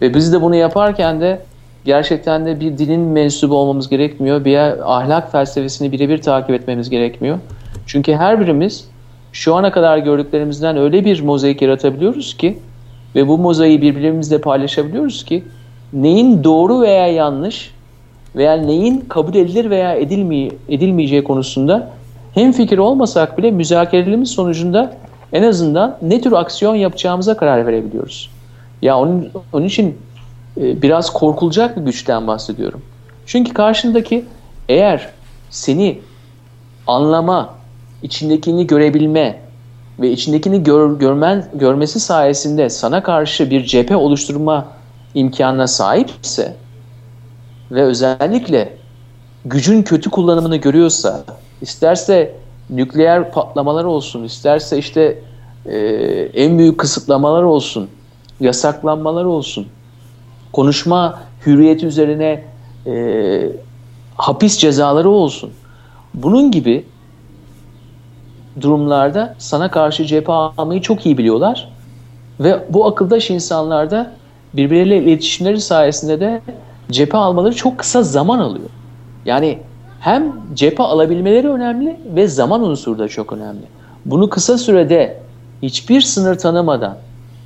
Ve 0.00 0.14
biz 0.14 0.32
de 0.32 0.42
bunu 0.42 0.54
yaparken 0.54 1.20
de 1.20 1.40
gerçekten 1.84 2.46
de 2.46 2.60
bir 2.60 2.78
dinin 2.78 3.00
mensubu 3.00 3.56
olmamız 3.56 3.88
gerekmiyor. 3.88 4.44
Bir 4.44 4.56
ahlak 4.96 5.32
felsefesini 5.32 5.92
birebir 5.92 6.22
takip 6.22 6.50
etmemiz 6.50 6.90
gerekmiyor. 6.90 7.38
Çünkü 7.86 8.12
her 8.12 8.40
birimiz 8.40 8.88
şu 9.32 9.54
ana 9.54 9.72
kadar 9.72 9.98
gördüklerimizden 9.98 10.76
öyle 10.76 11.04
bir 11.04 11.22
mozaik 11.22 11.62
yaratabiliyoruz 11.62 12.36
ki 12.36 12.58
ve 13.14 13.28
bu 13.28 13.38
mozaiği 13.38 13.82
birbirimizle 13.82 14.40
paylaşabiliyoruz 14.40 15.24
ki 15.24 15.44
neyin 15.92 16.44
doğru 16.44 16.80
veya 16.80 17.06
yanlış 17.06 17.74
veya 18.36 18.52
neyin 18.52 19.00
kabul 19.08 19.34
edilir 19.34 19.70
veya 19.70 19.94
edilmeye, 19.94 20.50
edilmeyeceği 20.68 21.24
konusunda 21.24 21.90
hem 22.34 22.52
fikir 22.52 22.78
olmasak 22.78 23.38
bile 23.38 23.50
müzakerelerimiz 23.50 24.30
sonucunda 24.30 24.92
en 25.32 25.42
azından 25.42 25.96
ne 26.02 26.20
tür 26.20 26.32
aksiyon 26.32 26.74
yapacağımıza 26.74 27.36
karar 27.36 27.66
verebiliyoruz. 27.66 28.30
Ya 28.82 28.98
onun, 28.98 29.30
onun 29.52 29.66
için 29.66 29.98
e, 30.60 30.82
biraz 30.82 31.12
korkulacak 31.12 31.76
bir 31.76 31.82
güçten 31.82 32.26
bahsediyorum. 32.26 32.82
Çünkü 33.26 33.54
karşındaki 33.54 34.24
eğer 34.68 35.08
seni 35.50 35.98
anlama, 36.86 37.54
içindekini 38.02 38.66
görebilme 38.66 39.40
ve 40.00 40.10
içindekini 40.10 40.62
gör, 40.62 40.98
görmen, 40.98 41.44
görmesi 41.54 42.00
sayesinde 42.00 42.70
sana 42.70 43.02
karşı 43.02 43.50
bir 43.50 43.64
cephe 43.64 43.96
oluşturma 43.96 44.66
imkanına 45.14 45.66
sahipse 45.66 46.56
ve 47.70 47.82
özellikle 47.82 48.76
gücün 49.44 49.82
kötü 49.82 50.10
kullanımını 50.10 50.56
görüyorsa, 50.56 51.24
isterse 51.60 52.34
nükleer 52.70 53.32
patlamalar 53.32 53.84
olsun, 53.84 54.24
isterse 54.24 54.78
işte 54.78 55.18
e, 55.66 55.78
en 56.34 56.58
büyük 56.58 56.78
kısıtlamalar 56.78 57.42
olsun, 57.42 57.88
yasaklanmalar 58.40 59.24
olsun, 59.24 59.66
konuşma 60.52 61.20
hürriyeti 61.46 61.86
üzerine 61.86 62.44
e, 62.86 63.52
hapis 64.16 64.58
cezaları 64.58 65.10
olsun. 65.10 65.50
Bunun 66.14 66.50
gibi 66.50 66.86
durumlarda 68.60 69.34
sana 69.38 69.70
karşı 69.70 70.04
cephe 70.04 70.32
almayı 70.32 70.80
çok 70.80 71.06
iyi 71.06 71.18
biliyorlar. 71.18 71.68
Ve 72.40 72.64
bu 72.70 72.86
akıldaş 72.86 73.30
insanlarda 73.30 74.12
birbirleriyle 74.54 74.98
iletişimleri 74.98 75.60
sayesinde 75.60 76.20
de 76.20 76.42
cephe 76.90 77.18
almaları 77.18 77.54
çok 77.54 77.78
kısa 77.78 78.02
zaman 78.02 78.38
alıyor. 78.38 78.70
Yani 79.24 79.58
hem 80.00 80.32
cephe 80.54 80.82
alabilmeleri 80.82 81.48
önemli 81.48 82.00
ve 82.14 82.28
zaman 82.28 82.62
unsuru 82.62 82.98
da 82.98 83.08
çok 83.08 83.32
önemli. 83.32 83.62
Bunu 84.04 84.28
kısa 84.28 84.58
sürede 84.58 85.20
hiçbir 85.62 86.00
sınır 86.00 86.38
tanımadan, 86.38 86.96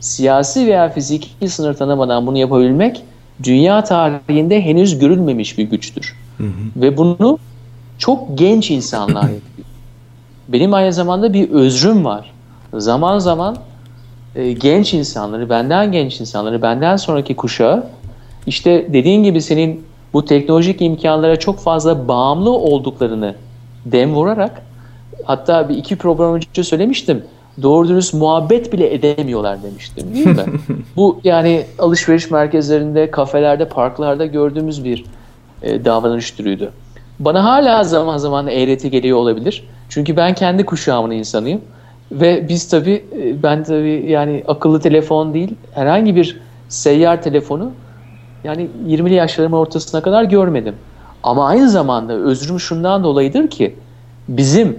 siyasi 0.05 0.67
veya 0.67 0.89
fiziki 0.89 1.49
sınır 1.49 1.75
tanımadan 1.75 2.27
bunu 2.27 2.39
yapabilmek 2.39 3.03
dünya 3.43 3.85
tarihinde 3.85 4.63
henüz 4.63 4.99
görülmemiş 4.99 5.59
bir 5.59 5.63
güçtür. 5.63 6.17
Hı 6.39 6.45
hı. 6.45 6.83
Ve 6.83 6.97
bunu 6.97 7.39
çok 7.99 8.39
genç 8.39 8.71
insanlar 8.71 9.23
yapıyor. 9.23 9.67
Benim 10.49 10.75
aynı 10.75 10.93
zamanda 10.93 11.33
bir 11.33 11.51
özrüm 11.51 12.05
var. 12.05 12.31
Zaman 12.75 13.19
zaman 13.19 13.57
e, 14.35 14.53
genç 14.53 14.95
insanları, 14.95 15.51
benden 15.51 15.93
genç 15.93 16.21
insanları, 16.21 16.63
benden 16.63 16.97
sonraki 16.97 17.37
kuşağı 17.37 17.87
işte 18.47 18.87
dediğin 18.93 19.23
gibi 19.23 19.41
senin 19.41 19.85
bu 20.13 20.25
teknolojik 20.25 20.83
imkanlara 20.83 21.39
çok 21.39 21.59
fazla 21.59 22.09
bağımlı 22.09 22.51
olduklarını 22.51 23.35
dem 23.87 24.15
vurarak 24.15 24.63
hatta 25.25 25.69
bir 25.69 25.77
iki 25.77 25.97
program 25.97 26.35
önce 26.35 26.65
söylemiştim. 26.65 27.25
Doğru 27.63 27.89
dürüst 27.89 28.15
muhabbet 28.15 28.73
bile 28.73 28.95
edemiyorlar 28.95 29.63
demiştim 29.63 30.15
değil 30.15 30.27
mi? 30.27 30.45
bu 30.97 31.21
yani 31.25 31.67
alışveriş 31.79 32.31
merkezlerinde, 32.31 33.11
kafelerde, 33.11 33.69
parklarda 33.69 34.27
gördüğümüz 34.27 34.85
bir 34.85 35.05
e, 35.63 35.85
davranış 35.85 36.31
türüydü. 36.31 36.71
Bana 37.19 37.45
hala 37.45 37.85
zaman 37.85 38.19
zaman 38.19 38.49
eğreti 38.49 38.91
geliyor 38.91 39.19
olabilir. 39.19 39.65
Çünkü 39.89 40.17
ben 40.17 40.35
kendi 40.35 40.65
kuşağımın 40.65 41.11
insanıyım. 41.11 41.61
Ve 42.13 42.49
biz 42.49 42.69
tabii, 42.69 43.05
e, 43.19 43.43
ben 43.43 43.65
tabii 43.65 44.05
yani 44.09 44.45
akıllı 44.49 44.81
telefon 44.81 45.35
değil, 45.35 45.55
herhangi 45.73 46.17
bir 46.17 46.41
seyyar 46.69 47.23
telefonu 47.23 47.73
yani 48.45 48.69
20'li 48.89 49.15
yaşlarımın 49.15 49.57
ortasına 49.57 50.03
kadar 50.03 50.25
görmedim. 50.25 50.75
Ama 51.23 51.47
aynı 51.47 51.71
zamanda 51.71 52.13
özrüm 52.13 52.61
şundan 52.61 53.05
dolayıdır 53.05 53.51
ki 53.51 53.75
bizim 54.29 54.79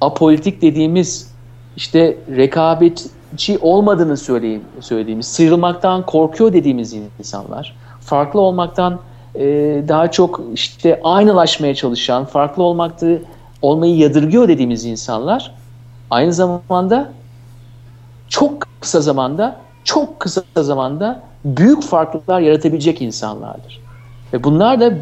apolitik 0.00 0.62
dediğimiz 0.62 1.35
işte 1.76 2.16
rekabetçi 2.36 3.58
olmadığını 3.60 4.16
söyleyeyim, 4.16 4.62
söylediğimiz, 4.80 5.26
sıyrılmaktan 5.26 6.06
korkuyor 6.06 6.52
dediğimiz 6.52 6.92
insanlar, 7.18 7.76
farklı 8.00 8.40
olmaktan 8.40 9.00
e, 9.34 9.44
daha 9.88 10.10
çok 10.10 10.40
işte 10.54 11.00
aynılaşmaya 11.04 11.74
çalışan, 11.74 12.24
farklı 12.24 12.62
olmakta 12.62 13.06
olmayı 13.62 13.96
yadırgıyor 13.96 14.48
dediğimiz 14.48 14.84
insanlar 14.84 15.54
aynı 16.10 16.32
zamanda 16.32 17.12
çok 18.28 18.66
kısa 18.80 19.00
zamanda 19.00 19.56
çok 19.84 20.20
kısa 20.20 20.42
zamanda 20.56 21.22
büyük 21.44 21.82
farklılıklar 21.82 22.40
yaratabilecek 22.40 23.02
insanlardır. 23.02 23.80
Ve 24.32 24.44
bunlar 24.44 24.80
da 24.80 24.94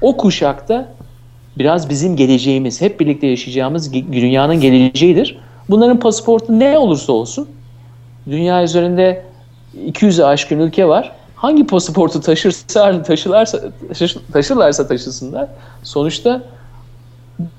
o 0.00 0.16
kuşakta 0.16 0.88
biraz 1.58 1.90
bizim 1.90 2.16
geleceğimiz, 2.16 2.80
hep 2.80 3.00
birlikte 3.00 3.26
yaşayacağımız 3.26 3.92
dünyanın 3.92 4.60
geleceğidir. 4.60 5.38
Bunların 5.72 5.98
pasaportu 5.98 6.58
ne 6.58 6.78
olursa 6.78 7.12
olsun, 7.12 7.48
dünya 8.26 8.62
üzerinde 8.62 9.22
200'e 9.86 10.24
aşkın 10.24 10.58
ülke 10.58 10.88
var. 10.88 11.12
Hangi 11.36 11.66
pasaportu 11.66 12.20
taşırsa, 12.20 13.02
taşılarsa, 13.02 13.60
taşırlarsa 14.32 14.86
taşısınlar. 14.86 15.48
Sonuçta 15.82 16.42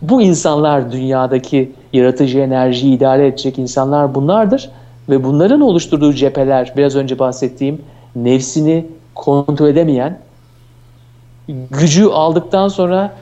bu 0.02 0.22
insanlar 0.22 0.92
dünyadaki 0.92 1.72
yaratıcı 1.94 2.40
enerjiyi 2.40 2.98
idare 2.98 3.28
edecek 3.28 3.60
insanlar 3.60 4.16
bunlardır. 4.16 4.70
Ve 5.10 5.24
bunların 5.24 5.62
oluşturduğu 5.62 6.14
cepheler, 6.14 6.74
biraz 6.78 6.96
önce 6.96 7.20
bahsettiğim 7.20 7.82
nefsini 8.16 8.86
kontrol 9.16 9.68
edemeyen, 9.68 10.20
gücü 11.72 12.06
aldıktan 12.06 12.68
sonra 12.68 13.14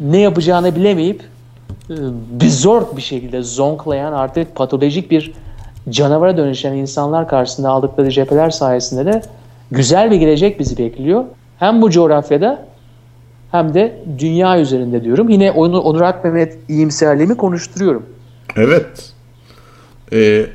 ne 0.00 0.18
yapacağını 0.18 0.76
bilemeyip 0.76 1.22
bizort 2.40 2.96
bir 2.96 3.02
şekilde 3.02 3.42
zonklayan 3.42 4.12
artık 4.12 4.56
patolojik 4.56 5.10
bir 5.10 5.32
canavara 5.88 6.36
dönüşen 6.36 6.72
insanlar 6.72 7.28
karşısında 7.28 7.68
aldıkları 7.68 8.10
cepheler 8.10 8.50
sayesinde 8.50 9.06
de 9.06 9.22
güzel 9.70 10.10
bir 10.10 10.16
gelecek 10.16 10.60
bizi 10.60 10.78
bekliyor. 10.78 11.24
Hem 11.58 11.82
bu 11.82 11.90
coğrafyada 11.90 12.66
hem 13.50 13.74
de 13.74 14.04
dünya 14.18 14.60
üzerinde 14.60 15.04
diyorum. 15.04 15.28
Yine 15.28 15.52
Onur, 15.52 16.00
Akmehmet 16.00 16.58
iyimserliğimi 16.68 17.36
konuşturuyorum. 17.36 18.06
Evet. 18.56 19.12
Ee, 20.12 20.46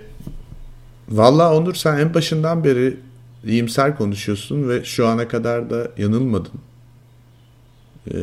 Valla 1.09 1.57
Onur 1.57 1.73
sen 1.73 1.97
en 1.97 2.13
başından 2.13 2.63
beri 2.63 2.97
iyimser 3.45 3.97
konuşuyorsun 3.97 4.69
ve 4.69 4.83
şu 4.83 5.07
ana 5.07 5.27
kadar 5.27 5.69
da 5.69 5.87
yanılmadın. 5.97 6.51
Ee, 8.11 8.17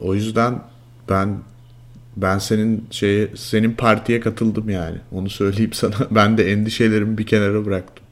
o 0.00 0.14
yüzden 0.14 0.60
ben 1.08 1.36
ben 2.16 2.38
senin 2.38 2.86
şeye 2.90 3.28
senin 3.36 3.72
partiye 3.72 4.20
katıldım 4.20 4.68
yani. 4.70 4.96
Onu 5.12 5.30
söyleyeyim 5.30 5.72
sana. 5.72 5.94
Ben 6.10 6.38
de 6.38 6.52
endişelerimi 6.52 7.18
bir 7.18 7.26
kenara 7.26 7.64
bıraktım. 7.66 8.04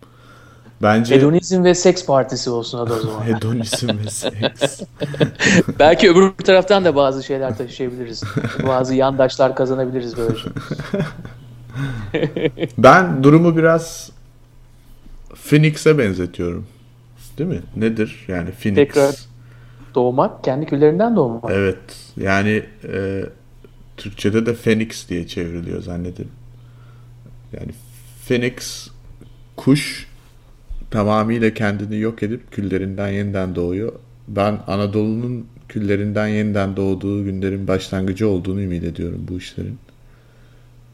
Bence 0.83 1.15
Hedonizm 1.15 1.65
ve 1.65 1.75
seks 1.75 2.07
partisi 2.07 2.51
olsun 2.51 2.79
adı 2.79 2.95
o 2.95 2.99
zaman. 3.07 3.23
Hedonizm 3.25 3.89
ve 3.89 4.11
seks. 4.11 4.81
Belki 5.79 6.11
öbür 6.11 6.31
taraftan 6.31 6.85
da 6.85 6.97
bazı 6.97 7.25
şeyler 7.25 7.59
taşıyabiliriz. 7.59 8.23
bazı 8.67 8.95
yandaşlar 8.95 9.57
kazanabiliriz 9.57 10.15
böylece. 10.17 10.49
ben 12.79 13.23
durumu 13.25 13.57
biraz 13.57 14.11
Phoenix'e 15.35 15.99
benzetiyorum. 15.99 16.67
Değil 17.39 17.51
mi? 17.51 17.61
Nedir 17.77 18.25
yani 18.29 18.51
Phoenix? 18.51 18.77
Tekrar 18.77 19.15
doğmak, 19.95 20.45
kendi 20.45 20.67
küllerinden 20.67 21.17
doğmak. 21.17 21.45
Evet. 21.51 21.79
Yani 22.17 22.63
e, 22.93 23.23
Türkçe'de 24.01 24.47
de 24.47 24.55
Phoenix 24.55 25.09
diye 25.09 25.27
çevriliyor 25.27 25.83
zannederim. 25.83 26.31
Yani 27.53 27.71
Phoenix 28.29 28.89
kuş 29.57 30.07
tamamıyla 30.91 31.55
kendini 31.55 31.99
yok 31.99 32.23
edip 32.23 32.53
küllerinden 32.53 33.09
yeniden 33.09 33.55
doğuyor. 33.55 33.93
Ben 34.29 34.59
Anadolu'nun 34.67 35.47
küllerinden 35.69 36.29
yeniden 36.29 36.77
doğduğu 36.77 37.25
günlerin 37.25 37.69
başlangıcı 37.69 38.29
olduğunu 38.29 38.63
ümit 38.63 38.85
ediyorum 38.85 39.27
bu 39.29 39.39
işlerin. 39.39 39.79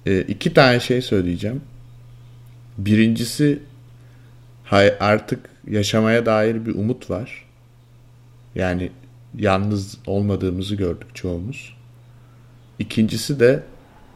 E, 0.07 0.21
iki 0.21 0.55
tane 0.55 0.81
şey 0.81 1.03
söyleyeceğim. 1.03 1.61
Birincisi 2.79 3.59
artık 5.01 5.41
yaşamaya 5.71 6.27
dair 6.27 6.67
bir 6.67 6.75
umut 6.75 7.11
var. 7.11 7.45
Yani 8.55 8.91
yalnız 9.39 9.99
olmadığımızı 10.07 10.75
gördük 10.75 11.15
çoğumuz. 11.15 11.76
İkincisi 12.79 13.41
de 13.41 13.63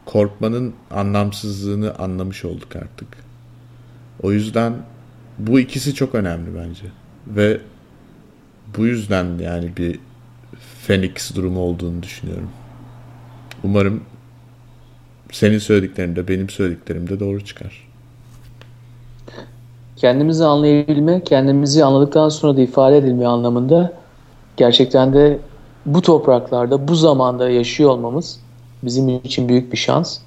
korkmanın 0.05 0.73
anlamsızlığını 0.91 1.95
anlamış 1.95 2.45
olduk 2.45 2.75
artık. 2.75 3.07
O 4.23 4.31
yüzden 4.31 4.73
bu 5.39 5.59
ikisi 5.59 5.95
çok 5.95 6.15
önemli 6.15 6.55
bence. 6.55 6.83
Ve 7.27 7.61
bu 8.77 8.85
yüzden 8.85 9.37
yani 9.39 9.77
bir 9.77 9.99
Phoenix 10.87 11.35
durumu 11.35 11.59
olduğunu 11.59 12.03
düşünüyorum. 12.03 12.49
Umarım 13.63 14.03
senin 15.31 15.57
söylediklerin 15.57 16.15
de 16.15 16.27
benim 16.27 16.49
söylediklerim 16.49 17.09
de 17.09 17.19
doğru 17.19 17.45
çıkar. 17.45 17.87
Kendimizi 19.95 20.45
anlayabilme, 20.45 21.23
kendimizi 21.23 21.85
anladıktan 21.85 22.29
sonra 22.29 22.57
da 22.57 22.61
ifade 22.61 22.97
edilme 22.97 23.27
anlamında 23.27 23.93
gerçekten 24.57 25.13
de 25.13 25.39
bu 25.85 26.01
topraklarda, 26.01 26.87
bu 26.87 26.95
zamanda 26.95 27.49
yaşıyor 27.49 27.89
olmamız 27.89 28.39
bizim 28.83 29.09
için 29.09 29.49
büyük 29.49 29.71
bir 29.71 29.77
şans. 29.77 30.17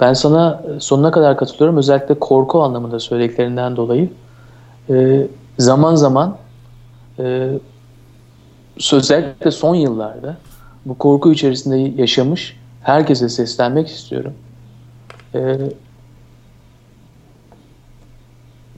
Ben 0.00 0.12
sana 0.12 0.62
sonuna 0.78 1.10
kadar 1.10 1.36
katılıyorum. 1.36 1.76
Özellikle 1.76 2.18
korku 2.18 2.62
anlamında 2.62 3.00
söylediklerinden 3.00 3.76
dolayı. 3.76 4.10
Ee, 4.90 5.26
zaman 5.58 5.94
zaman 5.94 6.36
e, 7.18 7.48
özellikle 8.92 9.50
son 9.50 9.74
yıllarda 9.74 10.36
bu 10.86 10.98
korku 10.98 11.32
içerisinde 11.32 12.02
yaşamış 12.02 12.56
herkese 12.82 13.28
seslenmek 13.28 13.88
istiyorum. 13.88 14.32
Ee, 15.34 15.56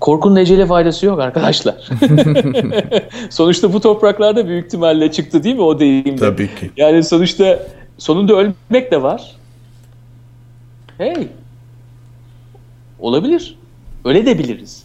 korkunun 0.00 0.36
ecele 0.36 0.66
faydası 0.66 1.06
yok 1.06 1.20
arkadaşlar. 1.20 1.74
sonuçta 3.30 3.72
bu 3.72 3.80
topraklarda 3.80 4.46
büyük 4.46 4.66
ihtimalle 4.66 5.12
çıktı 5.12 5.42
değil 5.42 5.56
mi 5.56 5.62
o 5.62 5.78
deyimde? 5.78 6.16
Tabii 6.16 6.54
ki. 6.54 6.70
Yani 6.76 7.04
sonuçta 7.04 7.58
sonunda 7.98 8.34
ölmek 8.34 8.92
de 8.92 9.02
var. 9.02 9.36
Hey. 10.98 11.28
Olabilir. 12.98 13.58
Öyle 14.04 14.26
de 14.26 14.38
biliriz. 14.38 14.84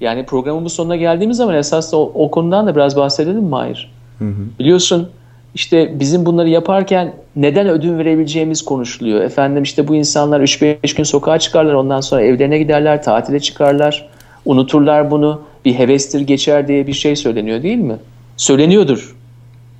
Yani 0.00 0.26
programın 0.26 0.64
bu 0.64 0.70
sonuna 0.70 0.96
geldiğimiz 0.96 1.36
zaman 1.36 1.54
esas 1.54 1.94
o, 1.94 2.12
o 2.14 2.30
konudan 2.30 2.66
da 2.66 2.76
biraz 2.76 2.96
bahsedelim 2.96 3.36
mi 3.36 3.48
Mahir? 3.48 3.90
Hı 4.18 4.24
hı. 4.24 4.58
Biliyorsun 4.58 5.10
işte 5.54 6.00
bizim 6.00 6.26
bunları 6.26 6.48
yaparken 6.48 7.14
neden 7.36 7.68
ödün 7.68 7.98
verebileceğimiz 7.98 8.62
konuşuluyor. 8.62 9.20
Efendim 9.20 9.62
işte 9.62 9.88
bu 9.88 9.94
insanlar 9.94 10.40
3-5 10.40 10.96
gün 10.96 11.04
sokağa 11.04 11.38
çıkarlar 11.38 11.74
ondan 11.74 12.00
sonra 12.00 12.22
evlerine 12.22 12.58
giderler, 12.58 13.02
tatile 13.02 13.40
çıkarlar, 13.40 14.08
unuturlar 14.44 15.10
bunu. 15.10 15.42
Bir 15.64 15.74
hevestir 15.74 16.20
geçer 16.20 16.68
diye 16.68 16.86
bir 16.86 16.92
şey 16.92 17.16
söyleniyor 17.16 17.62
değil 17.62 17.78
mi? 17.78 17.96
Söyleniyordur. 18.36 19.16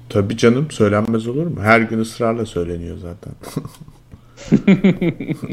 Tabii 0.08 0.36
canım 0.36 0.70
söylenmez 0.70 1.26
olur 1.26 1.46
mu? 1.46 1.60
Her 1.62 1.80
gün 1.80 2.00
ısrarla 2.00 2.46
söyleniyor 2.46 2.96
zaten. 2.96 3.32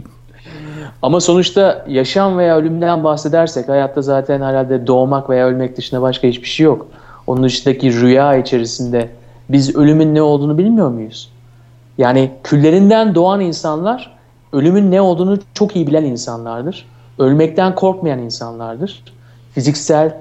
Ama 1.02 1.20
sonuçta 1.20 1.86
yaşam 1.88 2.38
veya 2.38 2.58
ölümden 2.58 3.04
bahsedersek 3.04 3.70
hayatta 3.70 4.02
zaten 4.02 4.42
herhalde 4.42 4.88
doğmak 4.88 5.30
veya 5.30 5.48
ölmek 5.48 5.78
dışında 5.78 6.02
başka 6.02 6.28
hiçbir 6.28 6.48
şey 6.48 6.66
yok. 6.66 6.88
Onun 7.28 7.44
dışındaki 7.44 8.02
rüya 8.02 8.38
içerisinde 8.38 9.10
biz 9.50 9.76
ölümün 9.76 10.16
ne 10.16 10.22
olduğunu 10.22 10.58
bilmiyor 10.58 10.90
muyuz? 10.90 11.32
Yani 11.98 12.32
küllerinden 12.44 13.16
doğan 13.16 13.40
insanlar 13.42 14.18
ölümün 14.54 14.92
ne 14.92 15.02
olduğunu 15.02 15.40
çok 15.54 15.76
iyi 15.76 15.88
bilen 15.88 16.04
insanlardır. 16.04 16.86
Ölmekten 17.20 17.76
korkmayan 17.76 18.20
insanlardır. 18.20 19.04
Fiziksel 19.54 20.18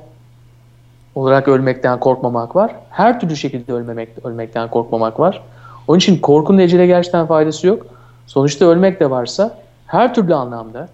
olarak 1.15 1.49
ölmekten 1.49 2.01
korkmamak 2.01 2.57
var. 2.57 2.77
Her 2.91 3.21
türlü 3.21 3.37
şekilde 3.37 3.73
ölmemek, 3.73 4.09
ölmekten 4.25 4.71
korkmamak 4.71 5.21
var. 5.21 5.43
Onun 5.89 5.99
için 5.99 6.19
korkunun 6.19 6.59
ecele 6.59 6.87
gerçekten 6.87 7.27
faydası 7.27 7.67
yok. 7.67 7.87
Sonuçta 8.27 8.65
ölmek 8.65 9.01
de 9.01 9.11
varsa 9.11 9.59
her 9.87 10.15
türlü 10.15 10.35
anlamda, 10.35 10.89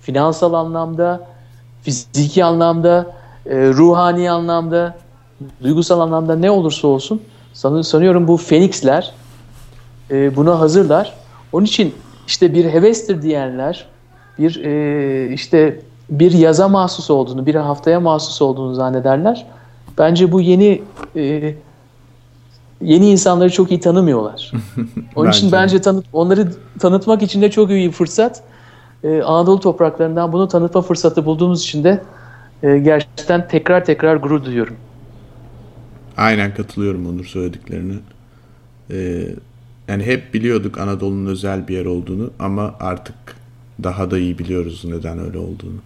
finansal 0.00 0.52
anlamda, 0.52 1.20
fiziki 1.82 2.44
anlamda, 2.44 3.06
e, 3.46 3.68
ruhani 3.68 4.30
anlamda, 4.30 4.94
duygusal 5.62 6.00
anlamda 6.00 6.36
ne 6.36 6.50
olursa 6.50 6.88
olsun 6.88 7.22
sanıyorum 7.82 8.28
bu 8.28 8.36
Fenixler 8.36 9.12
e, 10.10 10.36
buna 10.36 10.60
hazırlar. 10.60 11.14
Onun 11.52 11.64
için 11.64 11.94
işte 12.26 12.54
bir 12.54 12.64
hevestir 12.64 13.22
diyenler, 13.22 13.86
bir 14.38 14.64
e, 14.64 15.32
işte 15.32 15.80
bir 16.10 16.32
yaza 16.32 16.68
mahsus 16.68 17.10
olduğunu, 17.10 17.46
bir 17.46 17.54
haftaya 17.54 18.00
mahsus 18.00 18.42
olduğunu 18.42 18.74
zannederler. 18.74 19.46
Bence 19.98 20.32
bu 20.32 20.40
yeni 20.40 20.82
e, 21.16 21.54
yeni 22.82 23.10
insanları 23.10 23.50
çok 23.50 23.70
iyi 23.70 23.80
tanımıyorlar. 23.80 24.52
Onun 25.16 25.26
bence. 25.26 25.38
için 25.38 25.52
bence 25.52 25.80
tanıt, 25.80 26.04
onları 26.12 26.52
tanıtmak 26.78 27.22
için 27.22 27.42
de 27.42 27.50
çok 27.50 27.70
iyi 27.70 27.88
bir 27.88 27.92
fırsat. 27.92 28.42
Ee, 29.04 29.22
Anadolu 29.22 29.60
topraklarından 29.60 30.32
bunu 30.32 30.48
tanıtma 30.48 30.82
fırsatı 30.82 31.24
bulduğumuz 31.24 31.62
için 31.62 31.84
de 31.84 32.02
e, 32.62 32.78
gerçekten 32.78 33.48
tekrar 33.48 33.84
tekrar 33.84 34.16
gurur 34.16 34.44
duyuyorum. 34.44 34.76
Aynen 36.16 36.54
katılıyorum 36.54 37.06
Onur 37.06 37.24
söylediklerine. 37.24 37.94
Ee, 38.90 39.26
yani 39.88 40.06
hep 40.06 40.34
biliyorduk 40.34 40.78
Anadolu'nun 40.78 41.26
özel 41.26 41.68
bir 41.68 41.76
yer 41.76 41.86
olduğunu 41.86 42.30
ama 42.38 42.74
artık 42.80 43.14
daha 43.82 44.10
da 44.10 44.18
iyi 44.18 44.38
biliyoruz 44.38 44.84
neden 44.84 45.18
öyle 45.18 45.38
olduğunu. 45.38 45.78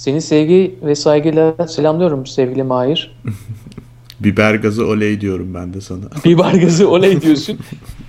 Seni 0.00 0.20
sevgi 0.20 0.78
ve 0.82 0.94
saygıyla 0.94 1.68
selamlıyorum 1.68 2.26
sevgili 2.26 2.62
Mahir. 2.62 3.16
Biber 4.20 4.54
gazı 4.54 4.86
oley 4.86 5.20
diyorum 5.20 5.54
ben 5.54 5.74
de 5.74 5.80
sana. 5.80 6.00
Biber 6.24 6.54
gazı 6.54 6.90
oley 6.90 7.20
diyorsun. 7.20 7.58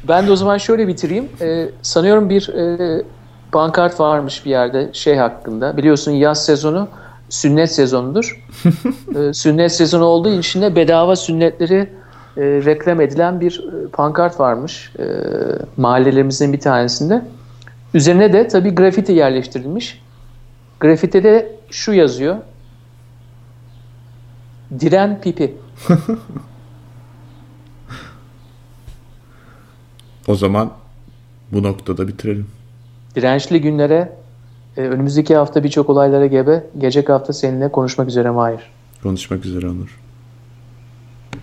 ben 0.07 0.27
de 0.27 0.31
o 0.31 0.35
zaman 0.35 0.57
şöyle 0.57 0.87
bitireyim. 0.87 1.25
Ee, 1.41 1.69
sanıyorum 1.81 2.29
bir 2.29 2.49
e, 2.49 3.03
pankart 3.51 3.99
varmış 3.99 4.45
bir 4.45 4.49
yerde 4.49 4.89
şey 4.93 5.15
hakkında. 5.15 5.77
Biliyorsun 5.77 6.11
yaz 6.11 6.45
sezonu 6.45 6.87
sünnet 7.29 7.71
sezonudur. 7.71 8.45
ee, 9.15 9.33
sünnet 9.33 9.71
sezonu 9.71 10.03
olduğu 10.03 10.39
için 10.39 10.61
de 10.61 10.75
bedava 10.75 11.15
sünnetleri 11.15 11.89
e, 12.37 12.41
reklam 12.41 13.01
edilen 13.01 13.41
bir 13.41 13.63
e, 13.67 13.87
pankart 13.87 14.39
varmış 14.39 14.91
e, 14.99 15.05
mahallelerimizin 15.77 16.53
bir 16.53 16.59
tanesinde. 16.59 17.25
Üzerine 17.93 18.33
de 18.33 18.47
tabii 18.47 18.75
grafiti 18.75 19.11
yerleştirilmiş. 19.11 20.01
Grafitide 20.79 21.60
şu 21.71 21.93
yazıyor. 21.93 22.37
Diren 24.79 25.21
pipi. 25.21 25.57
O 30.27 30.35
zaman 30.35 30.71
bu 31.51 31.63
noktada 31.63 32.07
bitirelim. 32.07 32.47
Dirençli 33.15 33.61
günlere 33.61 34.17
e, 34.77 34.81
önümüzdeki 34.81 35.35
hafta 35.35 35.63
birçok 35.63 35.89
olaylara 35.89 36.25
gebe. 36.25 36.63
Gelecek 36.77 37.09
hafta 37.09 37.33
seninle 37.33 37.71
konuşmak 37.71 38.07
üzere 38.07 38.29
Mahir. 38.29 38.59
Konuşmak 39.03 39.45
üzere 39.45 39.67
Onur. 39.67 39.99